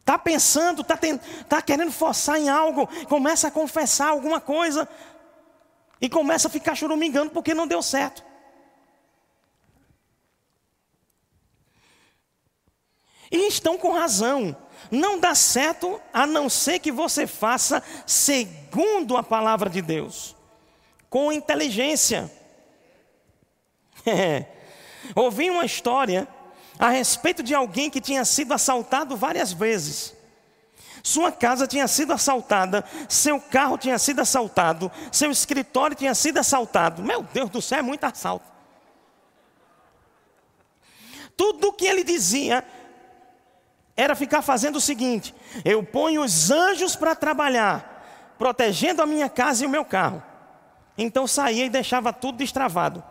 Está 0.00 0.18
pensando, 0.18 0.82
está 0.82 0.98
tá 1.48 1.62
querendo 1.62 1.92
forçar 1.92 2.38
em 2.38 2.48
algo, 2.48 2.88
começa 3.08 3.48
a 3.48 3.50
confessar 3.50 4.08
alguma 4.08 4.40
coisa 4.40 4.88
e 6.00 6.08
começa 6.08 6.48
a 6.48 6.50
ficar 6.50 6.74
choramingando 6.74 7.30
porque 7.30 7.54
não 7.54 7.66
deu 7.66 7.82
certo. 7.82 8.24
E 13.30 13.48
estão 13.48 13.78
com 13.78 13.92
razão. 13.92 14.54
Não 14.90 15.18
dá 15.18 15.34
certo 15.34 16.00
a 16.12 16.26
não 16.26 16.48
ser 16.48 16.78
que 16.78 16.92
você 16.92 17.26
faça 17.26 17.82
segundo 18.06 19.16
a 19.16 19.22
palavra 19.22 19.70
de 19.70 19.80
Deus, 19.80 20.36
com 21.08 21.32
inteligência. 21.32 22.30
Ouvi 25.14 25.50
uma 25.50 25.64
história 25.64 26.28
a 26.78 26.88
respeito 26.88 27.42
de 27.42 27.54
alguém 27.54 27.90
que 27.90 28.00
tinha 28.00 28.24
sido 28.24 28.52
assaltado 28.52 29.16
várias 29.16 29.52
vezes. 29.52 30.14
Sua 31.02 31.32
casa 31.32 31.66
tinha 31.66 31.88
sido 31.88 32.12
assaltada, 32.12 32.84
seu 33.08 33.40
carro 33.40 33.76
tinha 33.76 33.98
sido 33.98 34.20
assaltado, 34.20 34.90
seu 35.10 35.30
escritório 35.30 35.96
tinha 35.96 36.14
sido 36.14 36.38
assaltado. 36.38 37.02
Meu 37.02 37.22
Deus 37.22 37.50
do 37.50 37.60
céu, 37.60 37.80
é 37.80 37.82
muito 37.82 38.04
assalto. 38.04 38.46
Tudo 41.36 41.68
o 41.68 41.72
que 41.72 41.86
ele 41.86 42.04
dizia 42.04 42.64
era 43.96 44.14
ficar 44.14 44.42
fazendo 44.42 44.76
o 44.76 44.80
seguinte: 44.80 45.34
eu 45.64 45.82
ponho 45.84 46.22
os 46.22 46.50
anjos 46.50 46.96
para 46.96 47.14
trabalhar, 47.14 48.34
protegendo 48.38 49.02
a 49.02 49.06
minha 49.06 49.28
casa 49.28 49.64
e 49.64 49.66
o 49.66 49.70
meu 49.70 49.84
carro. 49.84 50.22
Então 50.96 51.26
saía 51.26 51.64
e 51.64 51.70
deixava 51.70 52.12
tudo 52.12 52.38
destravado. 52.38 53.02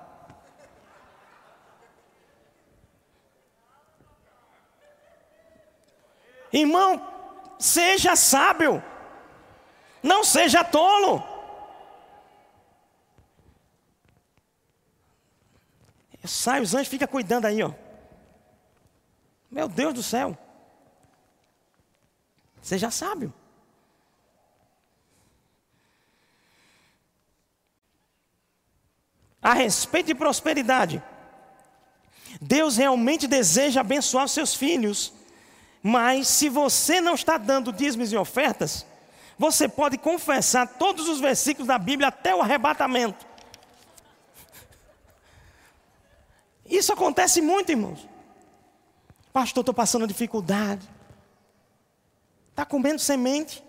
Irmão, 6.51 7.01
seja 7.57 8.15
sábio, 8.15 8.83
não 10.03 10.23
seja 10.23 10.63
tolo. 10.63 11.23
Sai, 16.23 16.61
os 16.61 16.75
anjos 16.75 16.87
ficam 16.87 17.07
cuidando 17.07 17.45
aí, 17.45 17.63
ó. 17.63 17.71
Meu 19.49 19.67
Deus 19.67 19.93
do 19.93 20.03
céu. 20.03 20.37
Seja 22.61 22.91
sábio. 22.91 23.33
A 29.41 29.53
respeito 29.53 30.07
de 30.07 30.15
prosperidade, 30.15 31.01
Deus 32.39 32.77
realmente 32.77 33.27
deseja 33.27 33.81
abençoar 33.81 34.25
os 34.25 34.31
seus 34.31 34.53
filhos, 34.53 35.11
mas 35.81 36.27
se 36.27 36.47
você 36.47 37.01
não 37.01 37.15
está 37.15 37.37
dando 37.37 37.73
dízimos 37.73 38.13
e 38.13 38.17
ofertas, 38.17 38.85
você 39.39 39.67
pode 39.67 39.97
confessar 39.97 40.67
todos 40.67 41.09
os 41.09 41.19
versículos 41.19 41.67
da 41.67 41.79
Bíblia 41.79 42.09
até 42.09 42.35
o 42.35 42.41
arrebatamento. 42.41 43.25
Isso 46.63 46.93
acontece 46.93 47.41
muito, 47.41 47.71
irmãos. 47.71 48.07
Pastor, 49.33 49.61
estou 49.61 49.73
passando 49.73 50.05
dificuldade. 50.05 50.87
Está 52.51 52.65
comendo 52.65 52.99
semente. 52.99 53.63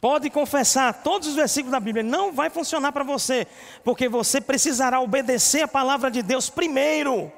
Pode 0.00 0.28
confessar 0.28 1.02
todos 1.02 1.28
os 1.28 1.34
versículos 1.34 1.72
da 1.72 1.80
Bíblia, 1.80 2.02
não 2.02 2.30
vai 2.30 2.50
funcionar 2.50 2.92
para 2.92 3.02
você, 3.04 3.46
porque 3.82 4.06
você 4.06 4.38
precisará 4.38 5.00
obedecer 5.00 5.62
a 5.62 5.68
palavra 5.68 6.10
de 6.10 6.22
Deus 6.22 6.50
primeiro, 6.50 7.32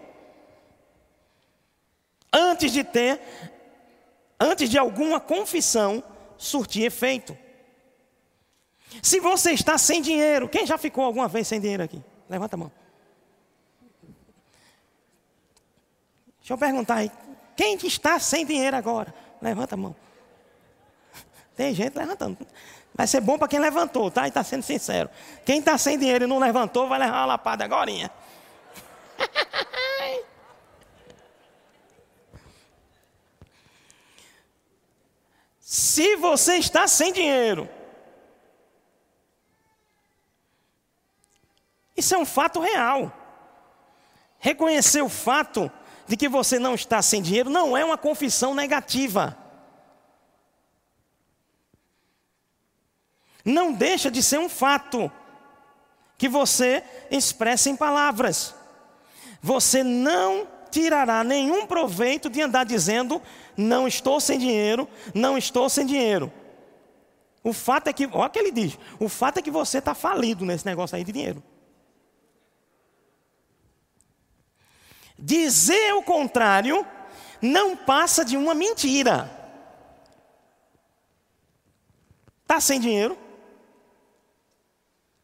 antes 2.33 2.73
de 2.73 2.83
ter, 2.83 3.21
antes 4.41 4.69
de 4.69 4.77
alguma 4.77 5.21
confissão 5.21 6.03
surtir 6.37 6.85
efeito. 6.87 7.39
Se 9.01 9.21
você 9.21 9.53
está 9.53 9.79
sem 9.79 10.03
dinheiro, 10.03 10.49
quem 10.49 10.67
já 10.67 10.77
ficou 10.77 11.05
alguma 11.05 11.29
vez 11.29 11.47
sem 11.47 11.61
dinheiro 11.61 11.85
aqui? 11.85 12.03
Levanta 12.29 12.57
a 12.57 12.59
mão. 12.59 12.73
Deixa 16.47 16.55
eu 16.55 16.59
perguntar 16.59 16.99
aí. 16.99 17.11
Quem 17.57 17.75
está 17.75 18.21
sem 18.21 18.47
dinheiro 18.47 18.77
agora? 18.77 19.13
Levanta 19.43 19.75
a 19.75 19.77
mão. 19.77 19.97
Tem 21.57 21.75
gente 21.75 21.99
levantando. 21.99 22.39
Vai 22.95 23.09
ser 23.09 23.21
bom 23.21 23.37
para 23.37 23.49
quem 23.49 23.59
levantou, 23.59 24.13
tá? 24.13 24.27
E 24.27 24.29
está 24.29 24.45
sendo 24.45 24.63
sincero. 24.63 25.11
Quem 25.45 25.59
está 25.59 25.77
sem 25.77 25.99
dinheiro 25.99 26.25
e 26.25 26.29
não 26.29 26.39
levantou, 26.39 26.87
vai 26.87 27.01
levar 27.01 27.17
uma 27.17 27.27
lapada 27.27 27.65
agora. 27.65 27.91
Se 35.59 36.15
você 36.15 36.59
está 36.59 36.87
sem 36.87 37.13
dinheiro, 37.13 37.69
isso 41.97 42.15
é 42.15 42.19
um 42.19 42.25
fato 42.25 42.61
real. 42.61 43.13
Reconhecer 44.39 45.03
o 45.03 45.09
fato 45.09 45.69
de 46.07 46.17
que 46.17 46.29
você 46.29 46.59
não 46.59 46.75
está 46.75 47.03
sem 47.03 47.21
dinheiro 47.21 47.51
não 47.51 47.77
é 47.77 47.85
uma 47.85 47.99
confissão 47.99 48.55
negativa. 48.55 49.37
Não 53.45 53.73
deixa 53.73 54.11
de 54.11 54.23
ser 54.23 54.39
um 54.39 54.49
fato 54.49 55.11
que 56.19 56.29
você 56.29 56.83
expressa 57.11 57.71
em 57.71 57.77
palavras. 57.77 58.55
Você 59.41 59.85
não 59.85 60.49
tirará 60.71 61.23
nenhum 61.23 61.67
proveito 61.67 62.29
de 62.29 62.43
andar 62.43 62.65
dizendo: 62.65 63.23
não 63.57 63.87
estou 63.87 64.21
sem 64.21 64.39
dinheiro, 64.39 64.89
não 65.15 65.39
estou 65.39 65.69
sem 65.69 65.87
dinheiro. 65.87 66.33
O 67.43 67.53
fato 67.53 67.87
é 67.87 67.93
que, 67.93 68.07
olha 68.07 68.27
o 68.27 68.31
que 68.31 68.39
ele 68.39 68.51
diz: 68.51 68.79
o 68.99 69.09
fato 69.09 69.39
é 69.39 69.43
que 69.43 69.51
você 69.51 69.79
está 69.79 69.95
falido 69.95 70.45
nesse 70.45 70.67
negócio 70.67 70.97
aí 70.97 71.05
de 71.05 71.13
dinheiro. 71.13 71.43
Dizer 75.19 75.95
o 75.95 76.03
contrário 76.03 76.87
não 77.41 77.77
passa 77.77 78.25
de 78.25 78.37
uma 78.37 78.55
mentira. 78.55 79.31
Está 82.43 82.61
sem 82.61 82.81
dinheiro? 82.81 83.19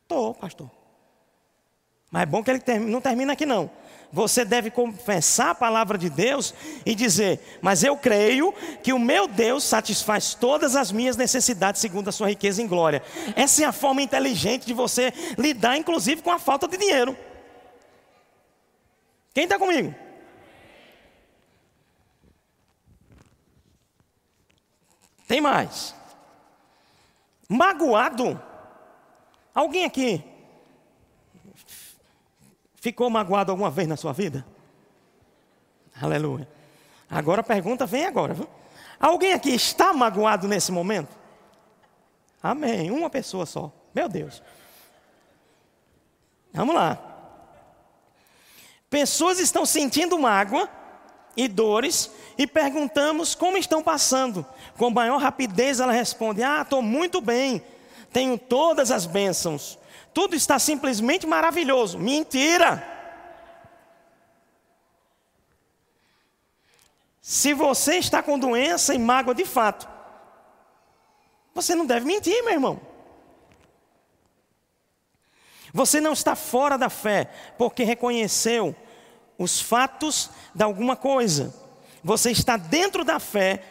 Estou, 0.02 0.34
pastor. 0.34 0.70
Mas 2.10 2.22
é 2.22 2.26
bom 2.26 2.42
que 2.42 2.50
ele 2.50 2.62
não 2.80 3.00
termina 3.00 3.32
aqui 3.32 3.46
não. 3.46 3.70
Você 4.12 4.44
deve 4.44 4.70
confessar 4.70 5.50
a 5.50 5.54
palavra 5.54 5.96
de 5.96 6.10
Deus 6.10 6.52
e 6.84 6.94
dizer: 6.94 7.58
Mas 7.62 7.82
eu 7.82 7.96
creio 7.96 8.52
que 8.82 8.92
o 8.92 8.98
meu 8.98 9.26
Deus 9.26 9.64
satisfaz 9.64 10.34
todas 10.34 10.76
as 10.76 10.92
minhas 10.92 11.16
necessidades 11.16 11.80
segundo 11.80 12.08
a 12.08 12.12
sua 12.12 12.28
riqueza 12.28 12.60
em 12.60 12.66
glória. 12.66 13.02
Essa 13.34 13.62
é 13.62 13.66
a 13.66 13.72
forma 13.72 14.02
inteligente 14.02 14.66
de 14.66 14.74
você 14.74 15.14
lidar, 15.38 15.78
inclusive, 15.78 16.20
com 16.20 16.30
a 16.30 16.38
falta 16.38 16.68
de 16.68 16.76
dinheiro. 16.76 17.16
Quem 19.34 19.44
está 19.44 19.58
comigo? 19.58 19.94
Tem 25.26 25.40
mais. 25.40 25.94
Magoado. 27.48 28.40
Alguém 29.54 29.84
aqui 29.84 30.22
ficou 32.76 33.08
magoado 33.08 33.50
alguma 33.50 33.70
vez 33.70 33.88
na 33.88 33.96
sua 33.96 34.12
vida? 34.12 34.44
Aleluia. 36.00 36.48
Agora 37.08 37.40
a 37.40 37.44
pergunta 37.44 37.86
vem 37.86 38.04
agora. 38.04 38.34
Viu? 38.34 38.48
Alguém 38.98 39.32
aqui 39.32 39.50
está 39.50 39.92
magoado 39.92 40.46
nesse 40.46 40.70
momento? 40.70 41.16
Amém. 42.42 42.90
Uma 42.90 43.08
pessoa 43.08 43.46
só. 43.46 43.72
Meu 43.94 44.08
Deus. 44.08 44.42
Vamos 46.52 46.74
lá. 46.74 47.11
Pessoas 48.92 49.40
estão 49.40 49.64
sentindo 49.64 50.18
mágoa 50.18 50.68
e 51.34 51.48
dores 51.48 52.10
e 52.36 52.46
perguntamos 52.46 53.34
como 53.34 53.56
estão 53.56 53.82
passando. 53.82 54.44
Com 54.76 54.90
maior 54.90 55.16
rapidez 55.16 55.80
ela 55.80 55.94
responde: 55.94 56.42
Ah, 56.42 56.60
estou 56.60 56.82
muito 56.82 57.18
bem, 57.18 57.64
tenho 58.12 58.36
todas 58.36 58.90
as 58.90 59.06
bênçãos, 59.06 59.78
tudo 60.12 60.36
está 60.36 60.58
simplesmente 60.58 61.26
maravilhoso. 61.26 61.98
Mentira! 61.98 62.86
Se 67.22 67.54
você 67.54 67.96
está 67.96 68.22
com 68.22 68.38
doença 68.38 68.94
e 68.94 68.98
mágoa 68.98 69.34
de 69.34 69.46
fato, 69.46 69.88
você 71.54 71.74
não 71.74 71.86
deve 71.86 72.04
mentir, 72.04 72.44
meu 72.44 72.52
irmão. 72.52 72.91
Você 75.72 76.00
não 76.00 76.12
está 76.12 76.36
fora 76.36 76.76
da 76.76 76.90
fé 76.90 77.30
porque 77.56 77.84
reconheceu 77.84 78.76
os 79.38 79.60
fatos 79.60 80.30
de 80.54 80.62
alguma 80.62 80.96
coisa. 80.96 81.54
Você 82.04 82.30
está 82.30 82.56
dentro 82.56 83.04
da 83.04 83.18
fé 83.18 83.62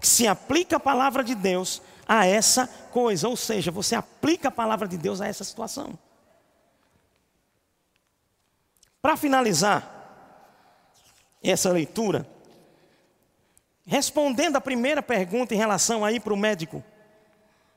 que 0.00 0.08
se 0.08 0.26
aplica 0.26 0.76
a 0.76 0.80
palavra 0.80 1.22
de 1.22 1.34
Deus 1.34 1.80
a 2.08 2.26
essa 2.26 2.66
coisa, 2.90 3.28
ou 3.28 3.36
seja, 3.36 3.70
você 3.70 3.94
aplica 3.94 4.48
a 4.48 4.52
palavra 4.52 4.86
de 4.86 4.96
Deus 4.96 5.20
a 5.20 5.26
essa 5.26 5.44
situação. 5.44 5.98
Para 9.00 9.16
finalizar 9.16 9.92
essa 11.42 11.70
leitura, 11.70 12.28
respondendo 13.86 14.56
a 14.56 14.60
primeira 14.60 15.02
pergunta 15.02 15.54
em 15.54 15.58
relação 15.58 16.04
aí 16.04 16.18
para 16.18 16.34
o 16.34 16.36
médico, 16.36 16.82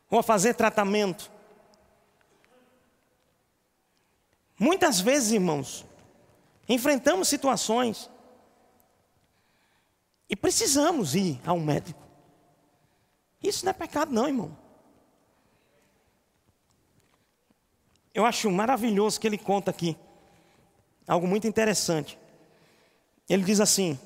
ou 0.09 0.19
a 0.19 0.23
fazer 0.23 0.55
tratamento. 0.55 1.31
Muitas 4.59 4.99
vezes, 4.99 5.31
irmãos, 5.31 5.85
enfrentamos 6.67 7.29
situações 7.29 8.09
e 10.29 10.35
precisamos 10.35 11.15
ir 11.15 11.39
a 11.45 11.53
um 11.53 11.61
médico. 11.61 11.99
Isso 13.41 13.65
não 13.65 13.71
é 13.71 13.73
pecado, 13.73 14.11
não, 14.11 14.27
irmão. 14.27 14.57
Eu 18.13 18.25
acho 18.25 18.51
maravilhoso 18.51 19.19
que 19.19 19.25
ele 19.25 19.37
conta 19.37 19.71
aqui 19.71 19.97
algo 21.07 21.25
muito 21.25 21.47
interessante. 21.47 22.19
Ele 23.27 23.43
diz 23.43 23.59
assim: 23.59 23.97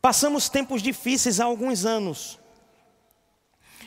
Passamos 0.00 0.48
tempos 0.48 0.82
difíceis 0.82 1.38
há 1.38 1.44
alguns 1.44 1.84
anos, 1.84 2.38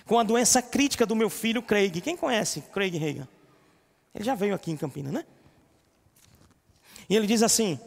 com 0.05 0.19
a 0.19 0.23
doença 0.23 0.61
crítica 0.61 1.05
do 1.05 1.15
meu 1.15 1.29
filho 1.29 1.61
Craig. 1.61 1.99
Quem 2.01 2.15
conhece 2.15 2.61
Craig 2.71 2.95
Reagan? 2.97 3.27
Ele 4.15 4.23
já 4.23 4.33
veio 4.33 4.55
aqui 4.55 4.71
em 4.71 4.77
Campinas, 4.77 5.13
né? 5.13 5.25
E 7.09 7.15
ele 7.15 7.27
diz 7.27 7.43
assim: 7.43 7.79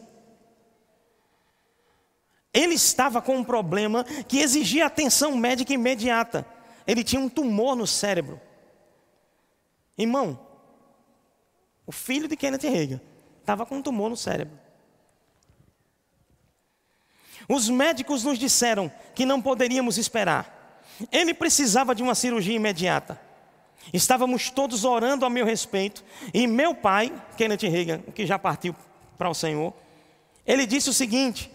ele 2.53 2.75
estava 2.75 3.23
com 3.23 3.37
um 3.37 3.45
problema 3.45 4.05
que 4.05 4.41
exigia 4.41 4.87
atenção 4.87 5.37
médica 5.37 5.73
imediata. 5.73 6.47
Ele 6.87 7.05
tinha 7.05 7.21
um 7.21 7.29
tumor 7.29 7.77
no 7.77 7.87
cérebro. 7.87 8.41
Irmão, 9.97 10.39
o 11.87 11.93
filho 11.93 12.29
de 12.29 12.37
Kenneth 12.37 12.69
Reagan 12.69 13.01
estava 13.41 13.67
com 13.67 13.77
um 13.77 13.83
tumor 13.83 14.11
no 14.11 14.17
cérebro. 14.17 14.59
Os 17.49 17.69
médicos 17.69 18.25
nos 18.25 18.39
disseram 18.39 18.93
que 19.15 19.25
não 19.25 19.41
poderíamos 19.41 19.97
esperar. 19.97 20.83
Ele 21.11 21.33
precisava 21.33 21.95
de 21.95 22.03
uma 22.03 22.15
cirurgia 22.15 22.55
imediata. 22.55 23.28
Estávamos 23.93 24.51
todos 24.51 24.85
orando 24.85 25.25
a 25.25 25.31
meu 25.31 25.47
respeito, 25.47 26.05
e 26.35 26.47
meu 26.47 26.75
pai, 26.75 27.13
Kenneth 27.37 27.63
Reagan, 27.63 28.01
que 28.15 28.27
já 28.27 28.39
partiu 28.39 28.75
para 29.17 29.31
o 29.31 29.35
Senhor, 29.35 29.73
ele 30.47 30.67
disse 30.67 30.91
o 30.91 30.93
seguinte: 30.93 31.51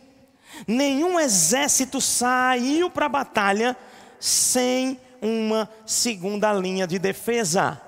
nenhum 0.67 1.19
exército 1.19 2.01
saiu 2.01 2.89
para 2.89 3.05
a 3.05 3.09
batalha 3.09 3.77
sem 4.19 4.99
uma 5.21 5.69
segunda 5.85 6.51
linha 6.53 6.85
de 6.85 6.99
defesa. 6.99 7.81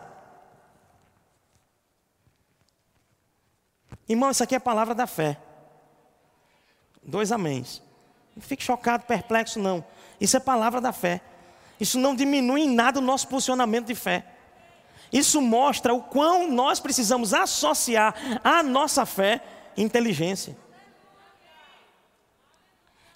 Irmão, 4.08 4.30
isso 4.30 4.44
aqui 4.44 4.54
é 4.54 4.58
a 4.58 4.62
palavra 4.62 4.94
da 4.94 5.08
fé. 5.08 5.38
Dois 7.04 7.32
améns. 7.32 7.82
Não 8.36 8.42
fique 8.42 8.64
chocado, 8.64 9.06
perplexo, 9.06 9.60
não. 9.60 9.84
Isso 10.20 10.38
é 10.38 10.40
palavra 10.40 10.80
da 10.80 10.92
fé. 10.92 11.22
Isso 11.80 12.00
não 12.00 12.16
diminui 12.16 12.62
em 12.62 12.70
nada 12.70 13.00
o 13.00 13.02
nosso 13.02 13.28
posicionamento 13.28 13.88
de 13.88 13.96
fé. 13.96 14.26
Isso 15.12 15.42
mostra 15.42 15.94
o 15.94 16.02
quão 16.02 16.50
nós 16.52 16.80
precisamos 16.80 17.34
associar 17.34 18.16
a 18.44 18.64
nossa 18.64 19.06
fé 19.06 19.42
inteligência. 19.78 20.58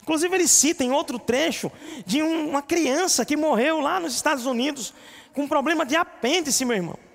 Inclusive, 0.02 0.34
ele 0.36 0.48
cita 0.48 0.84
em 0.84 0.92
outro 0.92 1.20
trecho 1.20 1.72
de 2.06 2.22
uma 2.22 2.62
criança 2.62 3.26
que 3.26 3.38
morreu 3.38 3.80
lá 3.80 4.00
nos 4.00 4.16
Estados 4.16 4.46
Unidos 4.46 4.94
com 5.34 5.44
um 5.44 5.48
problema 5.48 5.86
de 5.86 5.96
apêndice, 5.96 6.66
meu 6.66 6.76
irmão. 6.76 7.09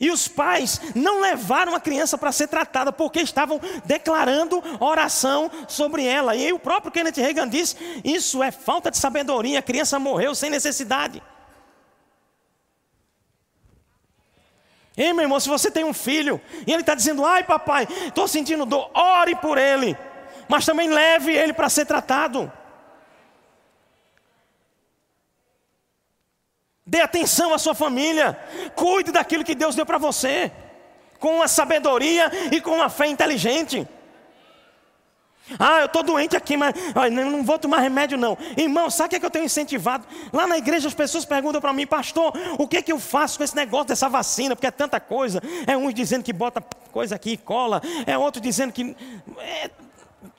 E 0.00 0.10
os 0.10 0.26
pais 0.26 0.80
não 0.94 1.20
levaram 1.20 1.74
a 1.74 1.80
criança 1.80 2.16
para 2.16 2.32
ser 2.32 2.48
tratada 2.48 2.90
porque 2.90 3.20
estavam 3.20 3.60
declarando 3.84 4.62
oração 4.80 5.50
sobre 5.68 6.06
ela. 6.06 6.34
E 6.34 6.50
o 6.54 6.58
próprio 6.58 6.90
Kenneth 6.90 7.16
Reagan 7.16 7.46
disse: 7.46 7.76
Isso 8.02 8.42
é 8.42 8.50
falta 8.50 8.90
de 8.90 8.96
sabedoria, 8.96 9.58
a 9.58 9.62
criança 9.62 9.98
morreu 9.98 10.34
sem 10.34 10.48
necessidade. 10.48 11.22
Ei, 14.96 15.12
meu 15.12 15.22
irmão, 15.22 15.38
se 15.38 15.48
você 15.48 15.70
tem 15.70 15.84
um 15.84 15.92
filho 15.92 16.40
e 16.66 16.72
ele 16.72 16.80
está 16.80 16.94
dizendo: 16.94 17.24
Ai, 17.24 17.44
papai, 17.44 17.86
estou 18.06 18.26
sentindo 18.26 18.64
dor, 18.64 18.90
ore 18.94 19.36
por 19.36 19.58
ele, 19.58 19.94
mas 20.48 20.64
também 20.64 20.88
leve 20.88 21.32
ele 21.36 21.52
para 21.52 21.68
ser 21.68 21.84
tratado. 21.84 22.50
Dê 26.90 27.00
atenção 27.00 27.54
à 27.54 27.58
sua 27.58 27.72
família. 27.72 28.36
Cuide 28.74 29.12
daquilo 29.12 29.44
que 29.44 29.54
Deus 29.54 29.76
deu 29.76 29.86
para 29.86 29.96
você. 29.96 30.50
Com 31.20 31.40
a 31.40 31.46
sabedoria 31.46 32.28
e 32.50 32.60
com 32.60 32.82
a 32.82 32.88
fé 32.88 33.06
inteligente. 33.06 33.86
Ah, 35.56 35.78
eu 35.78 35.86
estou 35.86 36.02
doente 36.02 36.36
aqui, 36.36 36.56
mas 36.56 36.74
não 37.12 37.44
vou 37.44 37.60
tomar 37.60 37.78
remédio 37.78 38.18
não. 38.18 38.36
Irmão, 38.56 38.90
sabe 38.90 39.06
o 39.06 39.10
que, 39.10 39.16
é 39.16 39.20
que 39.20 39.26
eu 39.26 39.30
tenho 39.30 39.44
incentivado? 39.44 40.04
Lá 40.32 40.48
na 40.48 40.58
igreja 40.58 40.88
as 40.88 40.94
pessoas 40.94 41.24
perguntam 41.24 41.60
para 41.60 41.72
mim, 41.72 41.86
pastor, 41.86 42.32
o 42.58 42.66
que 42.66 42.78
é 42.78 42.82
que 42.82 42.90
eu 42.90 42.98
faço 42.98 43.38
com 43.38 43.44
esse 43.44 43.54
negócio 43.54 43.86
dessa 43.86 44.08
vacina? 44.08 44.56
Porque 44.56 44.66
é 44.66 44.72
tanta 44.72 44.98
coisa. 44.98 45.40
É 45.68 45.76
uns 45.76 45.94
dizendo 45.94 46.24
que 46.24 46.32
bota 46.32 46.60
coisa 46.90 47.14
aqui 47.14 47.32
e 47.32 47.36
cola. 47.36 47.80
É 48.04 48.18
outro 48.18 48.42
dizendo 48.42 48.72
que... 48.72 48.96
É... 49.38 49.70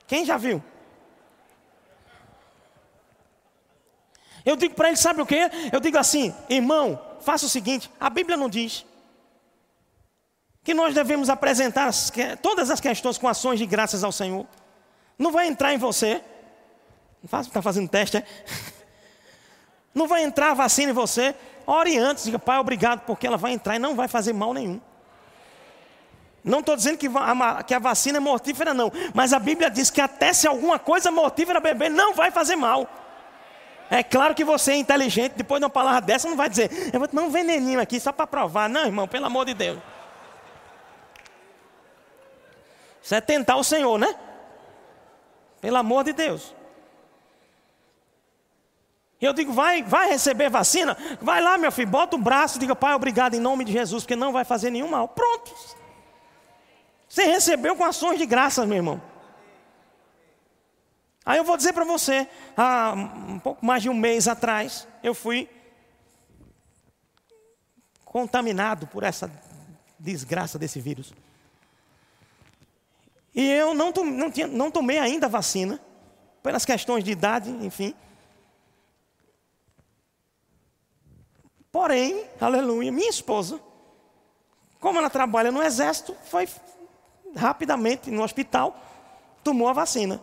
Quem 0.06 0.26
já 0.26 0.36
viu? 0.36 0.62
Eu 4.44 4.56
digo 4.56 4.74
para 4.74 4.88
ele, 4.88 4.96
sabe 4.96 5.22
o 5.22 5.26
que? 5.26 5.38
Eu 5.72 5.80
digo 5.80 5.98
assim, 5.98 6.34
irmão, 6.48 7.00
faça 7.20 7.46
o 7.46 7.48
seguinte: 7.48 7.90
a 8.00 8.10
Bíblia 8.10 8.36
não 8.36 8.48
diz 8.48 8.84
que 10.64 10.74
nós 10.74 10.94
devemos 10.94 11.28
apresentar 11.28 11.86
as, 11.86 12.12
todas 12.40 12.70
as 12.70 12.80
questões 12.80 13.18
com 13.18 13.28
ações 13.28 13.58
de 13.58 13.66
graças 13.66 14.04
ao 14.04 14.12
Senhor. 14.12 14.46
Não 15.18 15.32
vai 15.32 15.46
entrar 15.46 15.74
em 15.74 15.78
você. 15.78 16.22
Está 17.22 17.62
fazendo 17.62 17.88
teste, 17.88 18.16
é? 18.16 18.24
Não 19.94 20.08
vai 20.08 20.24
entrar 20.24 20.52
a 20.52 20.54
vacina 20.54 20.90
em 20.90 20.94
você. 20.94 21.34
Ore 21.66 21.98
antes, 21.98 22.24
diga, 22.24 22.38
pai, 22.38 22.58
obrigado, 22.58 23.00
porque 23.00 23.26
ela 23.26 23.36
vai 23.36 23.52
entrar 23.52 23.76
e 23.76 23.78
não 23.78 23.94
vai 23.94 24.08
fazer 24.08 24.32
mal 24.32 24.54
nenhum. 24.54 24.80
Não 26.42 26.60
estou 26.60 26.74
dizendo 26.74 26.96
que 26.98 27.06
a, 27.06 27.62
que 27.62 27.74
a 27.74 27.78
vacina 27.78 28.16
é 28.16 28.20
mortífera, 28.20 28.74
não. 28.74 28.90
Mas 29.14 29.32
a 29.32 29.38
Bíblia 29.38 29.70
diz 29.70 29.90
que 29.90 30.00
até 30.00 30.32
se 30.32 30.48
alguma 30.48 30.78
coisa 30.78 31.10
mortífera 31.10 31.60
beber, 31.60 31.90
não 31.90 32.14
vai 32.14 32.30
fazer 32.30 32.56
mal. 32.56 32.88
É 33.92 34.02
claro 34.02 34.34
que 34.34 34.42
você 34.42 34.72
é 34.72 34.76
inteligente, 34.76 35.34
depois 35.34 35.60
de 35.60 35.66
uma 35.66 35.70
palavra 35.70 36.00
dessa, 36.00 36.26
não 36.26 36.34
vai 36.34 36.48
dizer, 36.48 36.88
eu 36.94 36.98
vou 36.98 37.06
tomar 37.06 37.24
um 37.24 37.30
veneninho 37.30 37.78
aqui 37.78 38.00
só 38.00 38.10
para 38.10 38.26
provar. 38.26 38.66
Não, 38.66 38.86
irmão, 38.86 39.06
pelo 39.06 39.26
amor 39.26 39.44
de 39.44 39.52
Deus. 39.52 39.78
Isso 43.02 43.14
é 43.14 43.20
tentar 43.20 43.56
o 43.56 43.62
Senhor, 43.62 43.98
né? 43.98 44.16
Pelo 45.60 45.76
amor 45.76 46.04
de 46.04 46.14
Deus. 46.14 46.54
Eu 49.20 49.34
digo, 49.34 49.52
vai, 49.52 49.82
vai 49.82 50.08
receber 50.08 50.48
vacina? 50.48 50.96
Vai 51.20 51.42
lá, 51.42 51.58
meu 51.58 51.70
filho, 51.70 51.88
bota 51.88 52.16
o 52.16 52.18
braço 52.18 52.56
e 52.56 52.60
diga, 52.60 52.74
pai, 52.74 52.94
obrigado 52.94 53.34
em 53.34 53.40
nome 53.40 53.62
de 53.62 53.72
Jesus, 53.72 54.04
porque 54.04 54.16
não 54.16 54.32
vai 54.32 54.42
fazer 54.42 54.70
nenhum 54.70 54.88
mal. 54.88 55.06
Pronto. 55.06 55.54
Você 57.06 57.24
recebeu 57.24 57.76
com 57.76 57.84
ações 57.84 58.18
de 58.18 58.24
graça, 58.24 58.64
meu 58.64 58.78
irmão. 58.78 59.02
Aí 61.24 61.38
eu 61.38 61.44
vou 61.44 61.56
dizer 61.56 61.72
para 61.72 61.84
você, 61.84 62.28
há 62.56 62.92
um 62.92 63.38
pouco 63.38 63.64
mais 63.64 63.82
de 63.82 63.88
um 63.88 63.94
mês 63.94 64.26
atrás, 64.26 64.88
eu 65.02 65.14
fui 65.14 65.48
contaminado 68.04 68.86
por 68.86 69.04
essa 69.04 69.30
desgraça 69.98 70.58
desse 70.58 70.80
vírus. 70.80 71.14
E 73.34 73.48
eu 73.50 73.72
não, 73.72 73.90
não, 73.90 74.30
tinha, 74.30 74.46
não 74.46 74.70
tomei 74.70 74.98
ainda 74.98 75.26
a 75.26 75.30
vacina. 75.30 75.80
pelas 76.42 76.64
questões 76.64 77.04
de 77.04 77.12
idade, 77.12 77.50
enfim. 77.50 77.94
Porém, 81.70 82.26
aleluia, 82.40 82.92
minha 82.92 83.08
esposa, 83.08 83.58
como 84.80 84.98
ela 84.98 85.08
trabalha 85.08 85.50
no 85.50 85.62
exército, 85.62 86.14
foi 86.24 86.48
rapidamente 87.34 88.10
no 88.10 88.22
hospital, 88.22 88.76
tomou 89.42 89.68
a 89.68 89.72
vacina. 89.72 90.20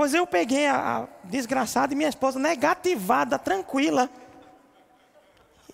Pois 0.00 0.14
eu 0.14 0.26
peguei 0.26 0.66
a, 0.66 1.00
a 1.00 1.06
desgraçada 1.24 1.92
e 1.92 1.96
minha 1.96 2.08
esposa 2.08 2.38
negativada, 2.38 3.38
tranquila. 3.38 4.08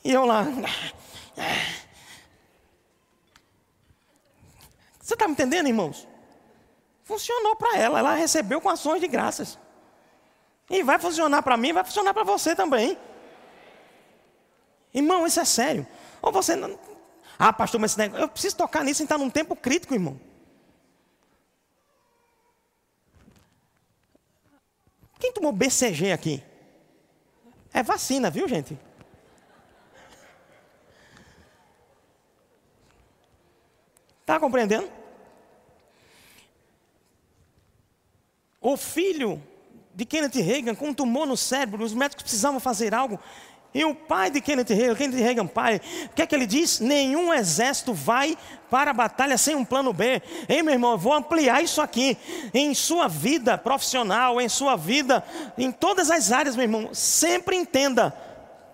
E 0.02 0.10
eu 0.12 0.24
lá. 0.26 0.42
Você 5.00 5.14
está 5.14 5.28
me 5.28 5.34
entendendo, 5.34 5.68
irmãos? 5.68 6.08
Funcionou 7.04 7.54
para 7.54 7.78
ela, 7.78 8.00
ela 8.00 8.14
recebeu 8.16 8.60
com 8.60 8.68
ações 8.68 9.00
de 9.00 9.06
graças. 9.06 9.56
E 10.68 10.82
vai 10.82 10.98
funcionar 10.98 11.40
para 11.44 11.56
mim, 11.56 11.72
vai 11.72 11.84
funcionar 11.84 12.12
para 12.12 12.24
você 12.24 12.56
também. 12.56 12.98
Irmão, 14.92 15.24
isso 15.24 15.38
é 15.38 15.44
sério. 15.44 15.86
Ou 16.20 16.32
você 16.32 16.56
não. 16.56 16.76
Ah, 17.38 17.52
pastor, 17.52 17.80
mas 17.80 17.92
esse 17.92 17.98
negócio... 18.00 18.24
eu 18.24 18.28
preciso 18.28 18.56
tocar 18.56 18.82
nisso, 18.82 19.04
está 19.04 19.16
num 19.16 19.30
tempo 19.30 19.54
crítico, 19.54 19.94
irmão. 19.94 20.20
Quem 25.18 25.32
tomou 25.32 25.52
BCG 25.52 26.12
aqui? 26.12 26.42
É 27.72 27.82
vacina, 27.82 28.30
viu, 28.30 28.48
gente? 28.48 28.78
Está 34.20 34.40
compreendendo? 34.40 34.90
O 38.60 38.76
filho 38.76 39.40
de 39.94 40.04
Kenneth 40.04 40.42
Reagan 40.42 40.74
com 40.74 40.88
um 40.88 40.94
tumor 40.94 41.26
no 41.26 41.36
cérebro, 41.36 41.84
os 41.84 41.94
médicos 41.94 42.24
precisavam 42.24 42.58
fazer 42.58 42.92
algo. 42.92 43.20
E 43.76 43.84
o 43.84 43.94
pai 43.94 44.30
de 44.30 44.40
Kenneth 44.40 44.70
Reagan, 44.70 44.94
Kenneth 44.94 45.18
Reagan 45.18 45.46
pai, 45.46 45.82
o 46.06 46.14
que 46.14 46.22
é 46.22 46.26
que 46.26 46.34
ele 46.34 46.46
diz? 46.46 46.80
Nenhum 46.80 47.30
exército 47.30 47.92
vai 47.92 48.34
para 48.70 48.90
a 48.90 48.94
batalha 48.94 49.36
sem 49.36 49.54
um 49.54 49.66
plano 49.66 49.92
B. 49.92 50.22
Ei, 50.48 50.62
meu 50.62 50.72
irmão, 50.72 50.92
eu 50.92 50.98
vou 50.98 51.12
ampliar 51.12 51.62
isso 51.62 51.82
aqui. 51.82 52.16
Em 52.54 52.72
sua 52.72 53.06
vida 53.06 53.58
profissional, 53.58 54.40
em 54.40 54.48
sua 54.48 54.76
vida, 54.76 55.22
em 55.58 55.70
todas 55.70 56.10
as 56.10 56.32
áreas, 56.32 56.56
meu 56.56 56.62
irmão, 56.62 56.88
sempre 56.94 57.54
entenda 57.54 58.16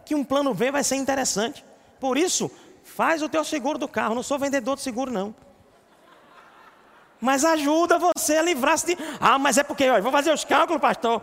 que 0.04 0.14
um 0.14 0.22
plano 0.22 0.54
B 0.54 0.70
vai 0.70 0.84
ser 0.84 0.94
interessante. 0.94 1.64
Por 1.98 2.16
isso, 2.16 2.48
faz 2.84 3.24
o 3.24 3.28
teu 3.28 3.42
seguro 3.42 3.78
do 3.78 3.88
carro. 3.88 4.14
Não 4.14 4.22
sou 4.22 4.38
vendedor 4.38 4.76
de 4.76 4.82
seguro, 4.82 5.10
não. 5.10 5.34
Mas 7.20 7.44
ajuda 7.44 7.98
você 7.98 8.36
a 8.36 8.42
livrar-se 8.42 8.94
de. 8.94 8.98
Ah, 9.18 9.36
mas 9.36 9.58
é 9.58 9.64
porque, 9.64 9.90
olha, 9.90 10.00
vou 10.00 10.12
fazer 10.12 10.32
os 10.32 10.44
cálculos, 10.44 10.80
pastor. 10.80 11.20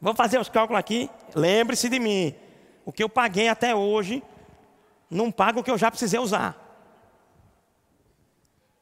Vou 0.00 0.14
fazer 0.14 0.38
os 0.38 0.48
cálculos 0.48 0.78
aqui. 0.78 1.10
Lembre-se 1.34 1.88
de 1.88 1.98
mim. 1.98 2.34
O 2.84 2.92
que 2.92 3.02
eu 3.02 3.08
paguei 3.08 3.48
até 3.48 3.74
hoje, 3.74 4.22
não 5.10 5.30
pago 5.30 5.60
o 5.60 5.64
que 5.64 5.70
eu 5.70 5.78
já 5.78 5.90
precisei 5.90 6.18
usar. 6.18 6.56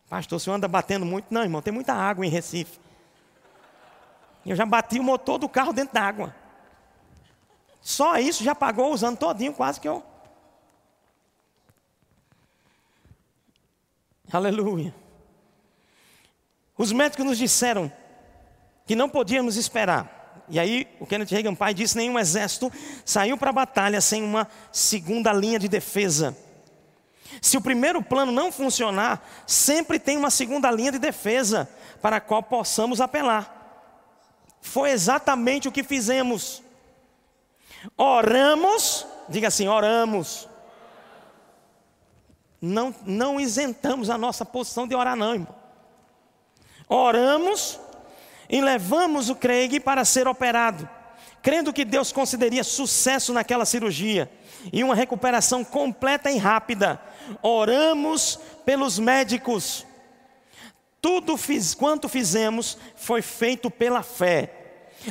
Pastor, 0.09 0.37
o 0.37 0.41
senhor 0.41 0.57
anda 0.57 0.69
batendo 0.69 1.05
muito? 1.05 1.27
Não, 1.31 1.43
irmão, 1.43 1.61
tem 1.61 1.73
muita 1.73 1.93
água 1.93 2.25
em 2.25 2.29
Recife. 2.29 2.79
Eu 4.45 4.55
já 4.55 4.65
bati 4.65 5.01
o 5.01 5.03
motor 5.03 5.39
do 5.39 5.49
carro 5.49 5.73
dentro 5.73 5.95
d'água. 5.95 6.35
Só 7.81 8.17
isso 8.19 8.45
já 8.45 8.55
pagou 8.55 8.93
usando 8.93 9.19
todinho, 9.19 9.53
quase 9.53 9.81
que 9.81 9.89
eu. 9.89 10.05
Aleluia. 14.33 14.95
Os 16.79 16.93
médicos 16.93 17.25
nos 17.25 17.39
disseram 17.39 17.91
que 18.87 18.95
não 18.95 19.09
podíamos 19.09 19.57
esperar 19.57 20.16
e 20.49 20.61
aí 20.61 20.87
o 21.01 21.07
Kenneth 21.07 21.31
Reagan 21.31 21.55
pai 21.55 21.75
disse: 21.75 21.97
nenhum 21.97 22.19
exército 22.19 22.73
saiu 23.05 23.37
para 23.37 23.51
a 23.51 23.53
batalha 23.53 24.01
sem 24.01 24.23
uma 24.23 24.49
segunda 24.73 25.33
linha 25.33 25.59
de 25.59 25.69
defesa. 25.69 26.37
Se 27.41 27.57
o 27.57 27.61
primeiro 27.61 28.03
plano 28.03 28.33
não 28.33 28.53
funcionar, 28.53 29.27
sempre 29.47 29.99
tem 29.99 30.17
uma 30.17 30.31
segunda 30.31 30.71
linha 30.71 30.93
de 30.93 30.99
defesa 30.99 31.69
para 32.01 32.17
a 32.17 32.21
qual 32.21 32.43
possamos 32.43 33.01
apelar. 33.01 33.53
Foi 34.61 34.91
exatamente 34.91 35.69
o 35.69 35.73
que 35.73 35.83
fizemos. 35.83 36.63
Oramos, 37.97 39.07
diga 39.29 39.49
assim, 39.49 39.69
oramos. 39.69 40.49
Não, 42.61 42.95
não 43.05 43.39
isentamos 43.39 44.09
a 44.11 44.17
nossa 44.17 44.45
posição 44.45 44.89
de 44.89 44.95
orar, 44.95 45.15
não, 45.15 45.35
irmão. 45.35 45.55
Oramos 46.89 47.79
e 48.49 48.61
levamos 48.61 49.29
o 49.29 49.37
Craig 49.37 49.81
para 49.81 50.05
ser 50.05 50.29
operado, 50.29 50.89
crendo 51.43 51.73
que 51.73 51.85
Deus 51.85 52.13
concederia 52.13 52.65
sucesso 52.65 53.33
naquela 53.33 53.65
cirurgia 53.65 54.31
e 54.73 54.83
uma 54.83 54.95
recuperação 54.95 55.65
completa 55.65 56.31
e 56.31 56.39
rápida. 56.39 57.01
Oramos 57.43 58.39
pelos 58.65 58.99
médicos. 58.99 59.87
Tudo 61.01 61.37
fiz, 61.37 61.75
quanto 61.75 62.09
fizemos 62.09 62.77
foi 62.97 63.23
feito 63.23 63.71
pela 63.71 64.03
fé. 64.03 64.53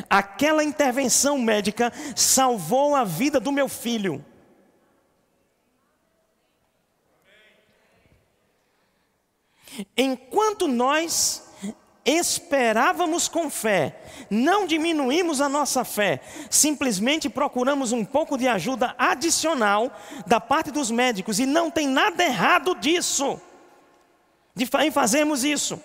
Aquela 0.10 0.64
intervenção 0.64 1.38
médica 1.38 1.92
salvou 2.16 2.96
a 2.96 3.04
vida 3.04 3.40
do 3.40 3.52
meu 3.52 3.70
filho. 3.70 4.24
Enquanto 9.98 10.68
nós 10.68 11.45
esperávamos 12.06 13.28
com 13.28 13.50
fé, 13.50 14.00
não 14.30 14.68
diminuímos 14.68 15.42
a 15.42 15.50
nossa 15.50 15.84
fé, 15.84 16.22
simplesmente 16.52 17.28
procuramos 17.28 17.92
um 17.92 18.06
pouco 18.06 18.38
de 18.38 18.48
ajuda 18.48 18.94
adicional 18.98 19.92
da 20.28 20.40
parte 20.40 20.70
dos 20.70 20.92
médicos, 20.92 21.40
e 21.40 21.48
não 21.48 21.72
tem 21.72 21.88
nada 21.88 22.24
errado 22.24 22.76
disso, 22.76 23.42
de 24.54 24.70
em 24.84 24.92
fazermos 24.92 25.44
isso. 25.44 25.82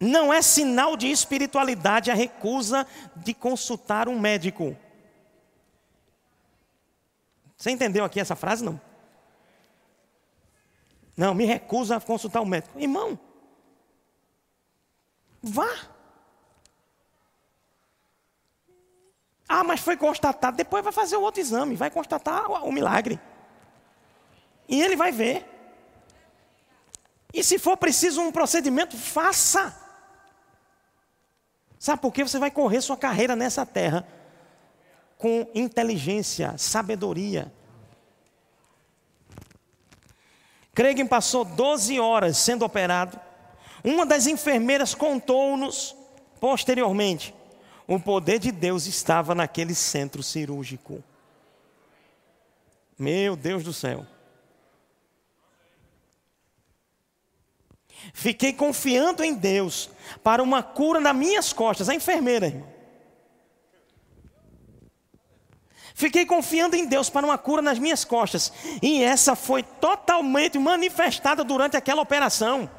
Não 0.00 0.32
é 0.32 0.40
sinal 0.40 0.96
de 0.96 1.10
espiritualidade 1.10 2.10
a 2.10 2.14
recusa 2.14 2.86
de 3.16 3.34
consultar 3.34 4.08
um 4.08 4.18
médico. 4.18 4.76
Você 7.56 7.72
entendeu 7.72 8.04
aqui 8.04 8.20
essa 8.20 8.36
frase? 8.36 8.64
Não. 8.64 8.80
Não, 11.16 11.34
me 11.34 11.44
recusa 11.44 11.96
a 11.96 12.00
consultar 12.00 12.40
um 12.40 12.46
médico. 12.46 12.78
Irmão, 12.78 13.18
Vá. 15.42 15.68
Ah, 19.48 19.64
mas 19.64 19.80
foi 19.80 19.96
constatado. 19.96 20.56
Depois 20.56 20.84
vai 20.84 20.92
fazer 20.92 21.16
o 21.16 21.22
outro 21.22 21.40
exame, 21.40 21.74
vai 21.74 21.90
constatar 21.90 22.50
o 22.50 22.70
milagre. 22.70 23.18
E 24.68 24.80
ele 24.82 24.94
vai 24.96 25.10
ver. 25.10 25.46
E 27.32 27.42
se 27.42 27.58
for 27.58 27.76
preciso 27.76 28.20
um 28.20 28.30
procedimento, 28.30 28.96
faça. 28.96 29.74
Sabe 31.78 32.02
por 32.02 32.12
quê? 32.12 32.22
Você 32.22 32.38
vai 32.38 32.50
correr 32.50 32.80
sua 32.80 32.96
carreira 32.96 33.34
nessa 33.34 33.64
terra 33.64 34.06
com 35.16 35.48
inteligência, 35.54 36.56
sabedoria. 36.58 37.52
Craig 40.74 41.04
passou 41.06 41.44
12 41.44 41.98
horas 41.98 42.38
sendo 42.38 42.64
operado 42.64 43.18
uma 43.88 44.04
das 44.04 44.26
enfermeiras 44.26 44.94
contou-nos 44.94 45.94
posteriormente: 46.40 47.34
o 47.86 47.98
poder 47.98 48.38
de 48.38 48.52
Deus 48.52 48.86
estava 48.86 49.34
naquele 49.34 49.74
centro 49.74 50.22
cirúrgico. 50.22 51.02
Meu 52.98 53.36
Deus 53.36 53.62
do 53.62 53.72
céu. 53.72 54.04
Fiquei 58.12 58.52
confiando 58.52 59.24
em 59.24 59.34
Deus 59.34 59.90
para 60.22 60.42
uma 60.42 60.62
cura 60.62 61.00
nas 61.00 61.16
minhas 61.16 61.52
costas, 61.52 61.88
a 61.88 61.94
enfermeira, 61.94 62.46
irmão. 62.46 62.78
Fiquei 65.94 66.24
confiando 66.24 66.76
em 66.76 66.86
Deus 66.86 67.10
para 67.10 67.26
uma 67.26 67.36
cura 67.36 67.60
nas 67.60 67.76
minhas 67.76 68.04
costas, 68.04 68.52
e 68.80 69.02
essa 69.02 69.34
foi 69.34 69.64
totalmente 69.64 70.56
manifestada 70.56 71.42
durante 71.42 71.76
aquela 71.76 72.00
operação. 72.00 72.70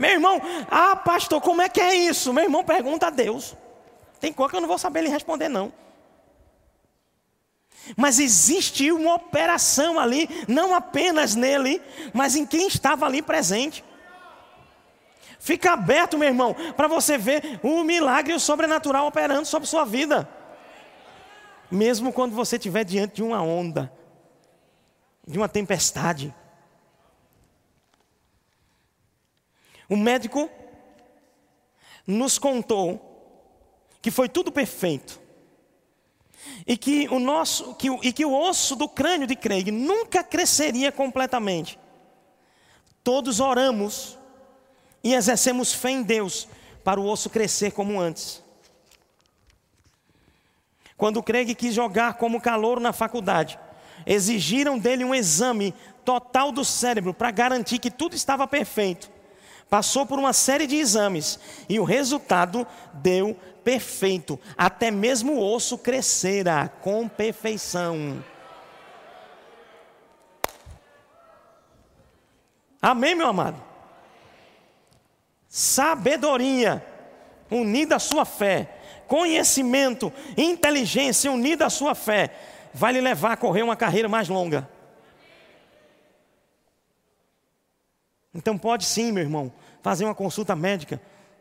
Meu 0.00 0.12
irmão, 0.12 0.40
ah, 0.70 0.96
pastor, 0.96 1.42
como 1.42 1.60
é 1.60 1.68
que 1.68 1.78
é 1.78 1.94
isso? 1.94 2.32
Meu 2.32 2.44
irmão 2.44 2.64
pergunta 2.64 3.08
a 3.08 3.10
Deus. 3.10 3.54
Tem 4.18 4.32
coisa 4.32 4.50
que 4.50 4.56
eu 4.56 4.60
não 4.62 4.68
vou 4.68 4.78
saber 4.78 5.02
lhe 5.02 5.10
responder, 5.10 5.50
não. 5.50 5.70
Mas 7.94 8.18
existe 8.18 8.90
uma 8.90 9.16
operação 9.16 10.00
ali, 10.00 10.26
não 10.48 10.74
apenas 10.74 11.34
nele, 11.34 11.82
mas 12.14 12.34
em 12.34 12.46
quem 12.46 12.66
estava 12.66 13.04
ali 13.04 13.20
presente. 13.20 13.84
Fica 15.38 15.72
aberto, 15.72 16.16
meu 16.16 16.28
irmão, 16.28 16.56
para 16.78 16.88
você 16.88 17.18
ver 17.18 17.60
o 17.62 17.84
milagre 17.84 18.32
o 18.32 18.40
sobrenatural 18.40 19.06
operando 19.06 19.44
sobre 19.44 19.68
sua 19.68 19.84
vida. 19.84 20.26
Mesmo 21.70 22.10
quando 22.10 22.34
você 22.34 22.56
estiver 22.56 22.84
diante 22.84 23.16
de 23.16 23.22
uma 23.22 23.42
onda, 23.42 23.92
de 25.26 25.36
uma 25.36 25.48
tempestade. 25.48 26.34
O 29.90 29.96
médico 29.96 30.48
nos 32.06 32.38
contou 32.38 33.08
que 34.00 34.10
foi 34.10 34.28
tudo 34.28 34.52
perfeito. 34.52 35.20
E 36.64 36.76
que 36.76 37.08
o 37.08 37.18
nosso 37.18 37.74
que, 37.74 37.88
e 38.02 38.12
que 38.12 38.24
o 38.24 38.32
osso 38.32 38.76
do 38.76 38.88
crânio 38.88 39.26
de 39.26 39.34
Craig 39.34 39.70
nunca 39.72 40.22
cresceria 40.22 40.92
completamente. 40.92 41.78
Todos 43.02 43.40
oramos 43.40 44.16
e 45.02 45.12
exercemos 45.12 45.72
fé 45.72 45.90
em 45.90 46.02
Deus 46.02 46.46
para 46.84 47.00
o 47.00 47.06
osso 47.06 47.28
crescer 47.28 47.72
como 47.72 48.00
antes. 48.00 48.42
Quando 50.96 51.22
Craig 51.22 51.54
quis 51.54 51.74
jogar 51.74 52.14
como 52.14 52.40
calor 52.40 52.78
na 52.78 52.92
faculdade, 52.92 53.58
exigiram 54.06 54.78
dele 54.78 55.04
um 55.04 55.14
exame 55.14 55.74
total 56.04 56.52
do 56.52 56.64
cérebro 56.64 57.12
para 57.12 57.30
garantir 57.30 57.78
que 57.80 57.90
tudo 57.90 58.14
estava 58.14 58.46
perfeito. 58.46 59.10
Passou 59.70 60.04
por 60.04 60.18
uma 60.18 60.32
série 60.32 60.66
de 60.66 60.74
exames 60.74 61.38
e 61.68 61.78
o 61.78 61.84
resultado 61.84 62.66
deu 62.92 63.38
perfeito. 63.62 64.38
Até 64.58 64.90
mesmo 64.90 65.34
o 65.34 65.54
osso 65.54 65.78
crescerá 65.78 66.68
com 66.68 67.08
perfeição. 67.08 68.22
Amém, 72.82 73.14
meu 73.14 73.28
amado? 73.28 73.62
Sabedoria 75.48 76.84
unida 77.48 77.96
à 77.96 77.98
sua 77.98 78.24
fé, 78.24 78.76
conhecimento, 79.06 80.12
inteligência 80.36 81.30
unida 81.30 81.66
à 81.66 81.70
sua 81.70 81.94
fé, 81.94 82.34
vai 82.72 82.92
lhe 82.92 83.00
levar 83.00 83.32
a 83.32 83.36
correr 83.36 83.62
uma 83.62 83.76
carreira 83.76 84.08
mais 84.08 84.28
longa. 84.28 84.68
Então 88.34 88.56
pode 88.56 88.84
sim, 88.84 89.12
meu 89.12 89.22
irmão, 89.22 89.52
fazer 89.82 90.04
uma 90.04 90.14
consulta 90.14 90.54
médica. 90.54 91.00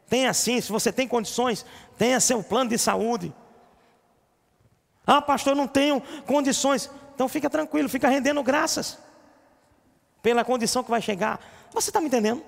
Tenha 0.09 0.33
sim, 0.33 0.59
se 0.59 0.71
você 0.71 0.91
tem 0.91 1.07
condições, 1.07 1.65
tenha 1.97 2.19
seu 2.19 2.43
plano 2.43 2.69
de 2.69 2.77
saúde. 2.77 3.33
Ah, 5.05 5.21
pastor, 5.21 5.55
não 5.55 5.67
tenho 5.67 6.01
condições. 6.25 6.89
Então 7.13 7.27
fica 7.27 7.49
tranquilo, 7.49 7.89
fica 7.89 8.07
rendendo 8.07 8.41
graças 8.41 8.97
pela 10.21 10.43
condição 10.43 10.83
que 10.83 10.89
vai 10.89 11.01
chegar. 11.01 11.39
Você 11.73 11.89
está 11.89 12.01
me 12.01 12.07
entendendo? 12.07 12.43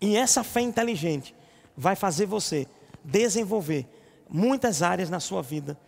E 0.00 0.16
essa 0.16 0.44
fé 0.44 0.60
inteligente 0.60 1.34
vai 1.76 1.96
fazer 1.96 2.26
você 2.26 2.66
desenvolver 3.04 3.86
muitas 4.28 4.82
áreas 4.82 5.10
na 5.10 5.20
sua 5.20 5.42
vida 5.42 5.78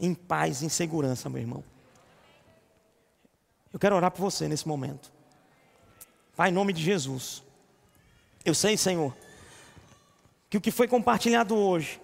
em 0.00 0.14
paz, 0.14 0.62
em 0.62 0.68
segurança, 0.68 1.28
meu 1.28 1.40
irmão. 1.40 1.64
Eu 3.72 3.78
quero 3.78 3.96
orar 3.96 4.10
por 4.10 4.22
você 4.22 4.48
nesse 4.48 4.66
momento. 4.66 5.12
Pai, 6.36 6.50
em 6.50 6.52
nome 6.52 6.72
de 6.72 6.82
Jesus. 6.82 7.42
Eu 8.44 8.54
sei, 8.54 8.76
Senhor, 8.76 9.14
que 10.48 10.56
o 10.56 10.60
que 10.60 10.70
foi 10.70 10.88
compartilhado 10.88 11.56
hoje 11.56 12.00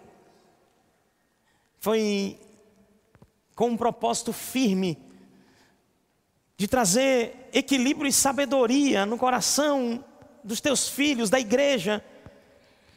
foi 1.81 2.39
com 3.55 3.69
um 3.69 3.77
propósito 3.77 4.33
firme 4.33 4.99
de 6.57 6.69
trazer 6.69 7.49
equilíbrio 7.53 8.09
e 8.09 8.13
sabedoria 8.13 9.07
no 9.07 9.17
coração 9.17 10.05
dos 10.43 10.61
teus 10.61 10.89
filhos, 10.89 11.31
da 11.31 11.41
igreja. 11.41 12.05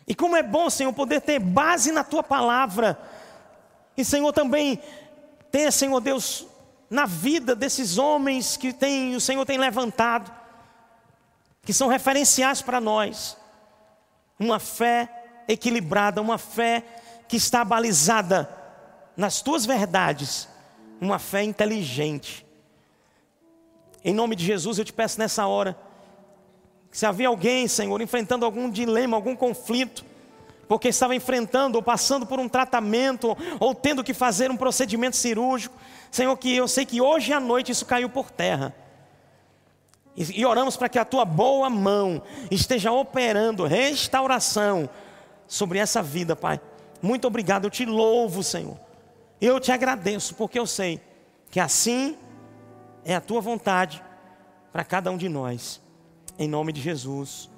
E 0.07 0.13
como 0.13 0.35
é 0.35 0.43
bom, 0.43 0.69
Senhor, 0.69 0.91
poder 0.93 1.21
ter 1.21 1.39
base 1.39 1.91
na 1.91 2.03
tua 2.03 2.23
palavra. 2.23 2.99
E, 3.95 4.03
Senhor, 4.03 4.31
também 4.33 4.81
ter, 5.51 5.71
Senhor 5.71 5.99
Deus, 5.99 6.45
na 6.89 7.05
vida 7.05 7.55
desses 7.55 7.97
homens 7.97 8.55
que 8.55 8.71
tem, 8.71 9.15
o 9.15 9.21
Senhor 9.21 9.45
tem 9.45 9.57
levantado, 9.57 10.31
que 11.63 11.73
são 11.73 11.87
referenciais 11.87 12.61
para 12.61 12.79
nós. 12.79 13.37
Uma 14.39 14.59
fé 14.59 15.43
equilibrada, 15.47 16.21
uma 16.21 16.37
fé 16.37 16.83
que 17.27 17.35
está 17.35 17.65
balizada 17.65 18.49
nas 19.15 19.41
tuas 19.41 19.65
verdades, 19.65 20.47
uma 21.01 21.19
fé 21.19 21.43
inteligente. 21.43 22.45
Em 24.03 24.13
nome 24.13 24.35
de 24.35 24.45
Jesus, 24.45 24.77
eu 24.77 24.85
te 24.85 24.93
peço 24.93 25.19
nessa 25.19 25.45
hora, 25.47 25.77
se 26.91 27.05
havia 27.05 27.27
alguém, 27.27 27.67
Senhor, 27.67 28.01
enfrentando 28.01 28.45
algum 28.45 28.69
dilema, 28.69 29.17
algum 29.17 29.35
conflito, 29.35 30.05
porque 30.67 30.87
estava 30.87 31.15
enfrentando 31.15 31.77
ou 31.77 31.83
passando 31.83 32.25
por 32.25 32.39
um 32.39 32.49
tratamento, 32.49 33.37
ou 33.59 33.75
tendo 33.75 34.03
que 34.03 34.13
fazer 34.13 34.49
um 34.51 34.57
procedimento 34.57 35.15
cirúrgico. 35.15 35.75
Senhor, 36.11 36.35
que 36.37 36.55
eu 36.55 36.67
sei 36.67 36.85
que 36.85 37.01
hoje 37.01 37.33
à 37.33 37.39
noite 37.39 37.71
isso 37.71 37.85
caiu 37.85 38.09
por 38.09 38.31
terra. 38.31 38.73
E, 40.15 40.41
e 40.41 40.45
oramos 40.45 40.75
para 40.75 40.89
que 40.89 40.97
a 40.97 41.05
tua 41.05 41.25
boa 41.25 41.69
mão 41.69 42.21
esteja 42.49 42.91
operando 42.91 43.65
restauração 43.65 44.89
sobre 45.47 45.79
essa 45.79 46.01
vida, 46.01 46.35
Pai. 46.35 46.59
Muito 47.01 47.27
obrigado, 47.27 47.65
eu 47.65 47.69
te 47.69 47.85
louvo, 47.85 48.41
Senhor. 48.41 48.77
Eu 49.39 49.59
te 49.59 49.71
agradeço, 49.71 50.33
porque 50.33 50.57
eu 50.57 50.65
sei 50.65 50.99
que 51.51 51.59
assim 51.59 52.17
é 53.05 53.15
a 53.15 53.21
tua 53.21 53.39
vontade 53.39 54.03
para 54.71 54.83
cada 54.83 55.11
um 55.11 55.17
de 55.17 55.29
nós. 55.29 55.79
Em 56.39 56.47
nome 56.47 56.73
de 56.73 56.81
Jesus. 56.81 57.49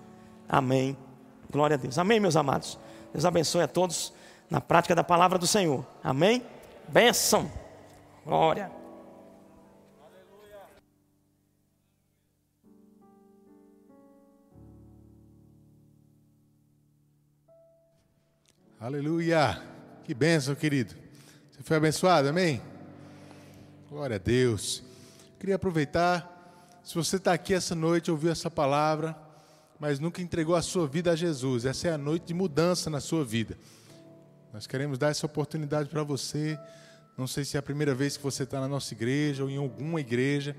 Amém. 0.47 0.97
Glória 1.50 1.76
a 1.76 1.78
Deus. 1.78 1.97
Amém, 1.97 2.20
meus 2.20 2.36
amados. 2.36 2.78
Deus 3.14 3.26
abençoe 3.26 3.64
a 3.64 3.68
todos 3.68 4.14
na 4.50 4.60
prática 4.60 4.93
da 4.93 5.04
palavra 5.04 5.38
do 5.38 5.47
Senhor. 5.47 5.86
Amém? 6.04 6.43
Benção. 6.88 7.50
Glória. 8.26 8.72
Aleluia. 18.80 19.61
Que 20.03 20.13
bênção, 20.13 20.55
querido. 20.55 20.95
Você 21.51 21.61
foi 21.61 21.78
abençoado, 21.78 22.30
amém? 22.30 22.61
Glória 23.89 24.15
a 24.15 24.20
Deus. 24.20 24.82
Queria 25.38 25.55
aproveitar, 25.55 26.80
se 26.84 26.95
você 26.95 27.17
está 27.17 27.34
aqui 27.34 27.53
essa 27.53 27.76
noite, 27.76 28.09
ouviu 28.09 28.32
essa 28.32 28.49
palavra, 28.49 29.15
mas 29.80 29.99
nunca 29.99 30.22
entregou 30.22 30.55
a 30.55 30.61
sua 30.61 30.88
vida 30.88 31.11
a 31.11 31.15
Jesus. 31.15 31.65
Essa 31.65 31.89
é 31.89 31.93
a 31.93 31.97
noite 31.97 32.28
de 32.28 32.34
mudança 32.34 32.89
na 32.89 32.99
sua 32.99 33.26
vida. 33.26 33.57
Nós 34.53 34.65
queremos 34.65 34.97
dar 34.97 35.09
essa 35.09 35.26
oportunidade 35.26 35.89
para 35.89 36.03
você. 36.03 36.59
Não 37.20 37.28
sei 37.28 37.43
se 37.43 37.57
é 37.57 37.59
a 37.59 37.61
primeira 37.61 37.93
vez 37.93 38.15
que 38.15 38.24
você 38.24 38.43
está 38.43 38.61
na 38.61 38.67
nossa 38.70 38.93
igreja 38.93 39.43
ou 39.43 39.49
em 39.49 39.57
alguma 39.57 39.99
igreja, 39.99 40.55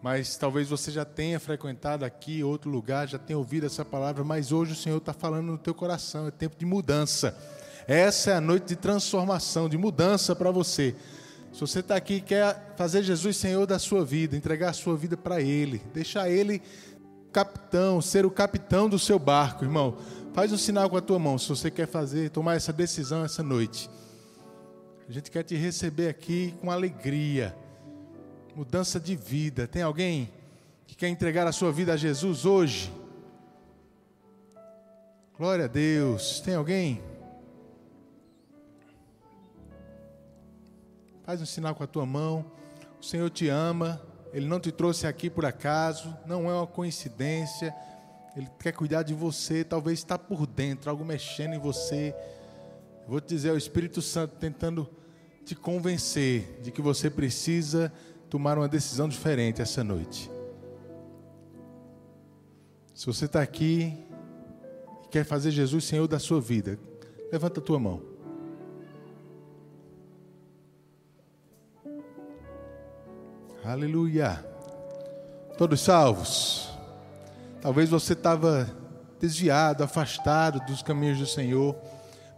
mas 0.00 0.36
talvez 0.36 0.68
você 0.68 0.88
já 0.92 1.04
tenha 1.04 1.40
frequentado 1.40 2.04
aqui 2.04 2.44
outro 2.44 2.70
lugar, 2.70 3.08
já 3.08 3.18
tenha 3.18 3.36
ouvido 3.36 3.66
essa 3.66 3.84
palavra, 3.84 4.22
mas 4.22 4.52
hoje 4.52 4.70
o 4.70 4.76
Senhor 4.76 4.98
está 4.98 5.12
falando 5.12 5.46
no 5.46 5.58
teu 5.58 5.74
coração. 5.74 6.28
É 6.28 6.30
tempo 6.30 6.56
de 6.56 6.64
mudança. 6.64 7.36
Essa 7.88 8.30
é 8.30 8.34
a 8.34 8.40
noite 8.40 8.68
de 8.68 8.76
transformação, 8.76 9.68
de 9.68 9.76
mudança 9.76 10.36
para 10.36 10.52
você. 10.52 10.94
Se 11.52 11.60
você 11.60 11.80
está 11.80 11.96
aqui 11.96 12.14
e 12.14 12.20
quer 12.20 12.74
fazer 12.76 13.02
Jesus 13.02 13.36
Senhor 13.36 13.66
da 13.66 13.80
sua 13.80 14.04
vida, 14.04 14.36
entregar 14.36 14.70
a 14.70 14.72
sua 14.72 14.96
vida 14.96 15.16
para 15.16 15.42
Ele, 15.42 15.82
deixar 15.92 16.30
Ele 16.30 16.62
capitão, 17.32 18.00
ser 18.00 18.24
o 18.24 18.30
capitão 18.30 18.88
do 18.88 18.96
seu 18.96 19.18
barco, 19.18 19.64
irmão. 19.64 19.96
Faz 20.32 20.52
um 20.52 20.56
sinal 20.56 20.88
com 20.88 20.96
a 20.96 21.00
tua 21.00 21.18
mão 21.18 21.36
se 21.36 21.48
você 21.48 21.68
quer 21.68 21.88
fazer, 21.88 22.30
tomar 22.30 22.54
essa 22.54 22.72
decisão 22.72 23.24
essa 23.24 23.42
noite. 23.42 23.90
A 25.08 25.12
gente 25.12 25.30
quer 25.30 25.42
te 25.42 25.56
receber 25.56 26.08
aqui 26.08 26.54
com 26.60 26.70
alegria. 26.70 27.56
Mudança 28.54 29.00
de 29.00 29.16
vida. 29.16 29.66
Tem 29.66 29.80
alguém 29.80 30.30
que 30.86 30.94
quer 30.94 31.08
entregar 31.08 31.46
a 31.46 31.52
sua 31.52 31.72
vida 31.72 31.94
a 31.94 31.96
Jesus 31.96 32.44
hoje? 32.44 32.92
Glória 35.38 35.64
a 35.64 35.68
Deus. 35.68 36.40
Tem 36.40 36.54
alguém? 36.54 37.02
Faz 41.22 41.40
um 41.40 41.46
sinal 41.46 41.74
com 41.74 41.84
a 41.84 41.86
tua 41.86 42.04
mão. 42.04 42.44
O 43.00 43.04
Senhor 43.04 43.30
te 43.30 43.48
ama. 43.48 44.02
Ele 44.30 44.46
não 44.46 44.60
te 44.60 44.70
trouxe 44.70 45.06
aqui 45.06 45.30
por 45.30 45.46
acaso, 45.46 46.14
não 46.26 46.50
é 46.50 46.52
uma 46.54 46.66
coincidência. 46.66 47.74
Ele 48.36 48.46
quer 48.58 48.72
cuidar 48.72 49.04
de 49.04 49.14
você, 49.14 49.64
talvez 49.64 50.00
está 50.00 50.18
por 50.18 50.46
dentro, 50.46 50.90
algo 50.90 51.02
mexendo 51.02 51.54
em 51.54 51.58
você. 51.58 52.14
Vou 53.08 53.20
te 53.20 53.28
dizer, 53.28 53.48
é 53.48 53.52
o 53.52 53.56
Espírito 53.56 54.02
Santo 54.02 54.36
tentando 54.36 54.88
te 55.44 55.54
convencer 55.54 56.60
de 56.62 56.70
que 56.70 56.82
você 56.82 57.08
precisa 57.08 57.90
tomar 58.28 58.58
uma 58.58 58.68
decisão 58.68 59.08
diferente 59.08 59.62
essa 59.62 59.82
noite. 59.82 60.30
Se 62.92 63.06
você 63.06 63.24
está 63.24 63.40
aqui 63.40 63.96
e 65.04 65.08
quer 65.08 65.24
fazer 65.24 65.50
Jesus 65.50 65.84
Senhor 65.84 66.06
da 66.06 66.18
sua 66.18 66.38
vida, 66.38 66.78
levanta 67.32 67.60
a 67.60 67.62
tua 67.62 67.78
mão. 67.78 68.02
Aleluia. 73.64 74.44
Todos 75.56 75.80
salvos. 75.80 76.68
Talvez 77.62 77.88
você 77.88 78.12
estava 78.12 78.68
desviado, 79.18 79.82
afastado 79.82 80.60
dos 80.66 80.82
caminhos 80.82 81.18
do 81.18 81.26
Senhor, 81.26 81.74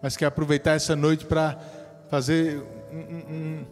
mas 0.02 0.16
quer 0.16 0.26
aproveitar 0.26 0.72
essa 0.72 0.96
noite 0.96 1.24
para 1.24 1.58
fazer 2.08 2.62
um, 2.92 3.34
um, 3.34 3.64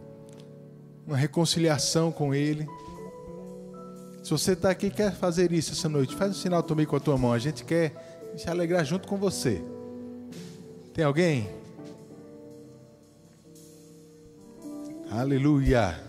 uma 1.07 1.17
reconciliação 1.17 2.11
com 2.11 2.33
Ele. 2.33 2.67
Se 4.23 4.31
você 4.31 4.53
está 4.53 4.69
aqui 4.69 4.87
e 4.87 4.91
quer 4.91 5.13
fazer 5.13 5.51
isso 5.51 5.71
essa 5.71 5.89
noite, 5.89 6.15
faz 6.15 6.31
um 6.31 6.35
sinal 6.35 6.61
também 6.61 6.85
com 6.85 6.95
a 6.95 6.99
tua 6.99 7.17
mão. 7.17 7.33
A 7.33 7.39
gente 7.39 7.63
quer 7.63 8.31
se 8.37 8.49
alegrar 8.49 8.85
junto 8.85 9.07
com 9.07 9.17
você. 9.17 9.61
Tem 10.93 11.03
alguém? 11.03 11.49
Aleluia. 15.09 15.99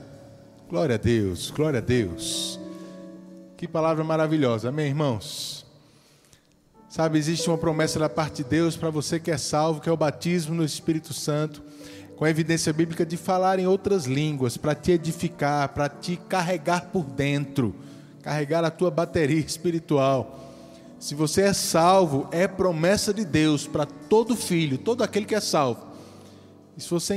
Glória 0.69 0.97
a 0.97 0.99
Deus, 0.99 1.51
glória 1.51 1.79
a 1.79 1.83
Deus. 1.83 2.61
Que 3.57 3.67
palavra 3.67 4.05
maravilhosa, 4.05 4.69
amém, 4.69 4.89
irmãos? 4.89 5.60
Sabe, 6.91 7.21
existe 7.21 7.49
uma 7.49 7.57
promessa 7.57 8.01
da 8.01 8.09
parte 8.09 8.43
de 8.43 8.51
Deus 8.51 8.77
para 8.77 8.91
você 8.91 9.21
que 9.21 9.31
é 9.31 9.39
salvo, 9.39 9.81
que 9.81 9.89
é 9.89 9.93
o 9.93 9.97
batismo 9.97 10.57
no 10.57 10.65
Espírito 10.65 11.15
Santo, 11.15 11.63
com 12.17 12.25
a 12.25 12.31
evidência 12.31 12.73
bíblica 12.73 13.07
de 13.07 13.17
falar 13.17 13.61
em 13.61 13.67
outras 13.67 14.07
línguas, 14.07 14.57
para 14.57 14.75
te 14.75 14.91
edificar, 14.91 15.69
para 15.69 15.89
te 15.89 16.17
carregar 16.17 16.87
por 16.87 17.05
dentro, 17.05 17.77
carregar 18.23 18.65
a 18.65 18.73
tua 18.73 18.91
bateria 18.91 19.39
espiritual. 19.39 20.51
Se 20.99 21.15
você 21.15 21.43
é 21.43 21.53
salvo, 21.53 22.29
é 22.33 22.49
promessa 22.49 23.15
de 23.15 23.25
Deus 23.25 23.69
para 23.69 23.87
todo 23.87 24.35
filho, 24.35 24.77
todo 24.77 25.05
aquele 25.05 25.27
que 25.27 25.35
é 25.37 25.41
salvo. 25.41 25.87
E 26.77 26.81
se 26.81 26.91
você 26.91 27.15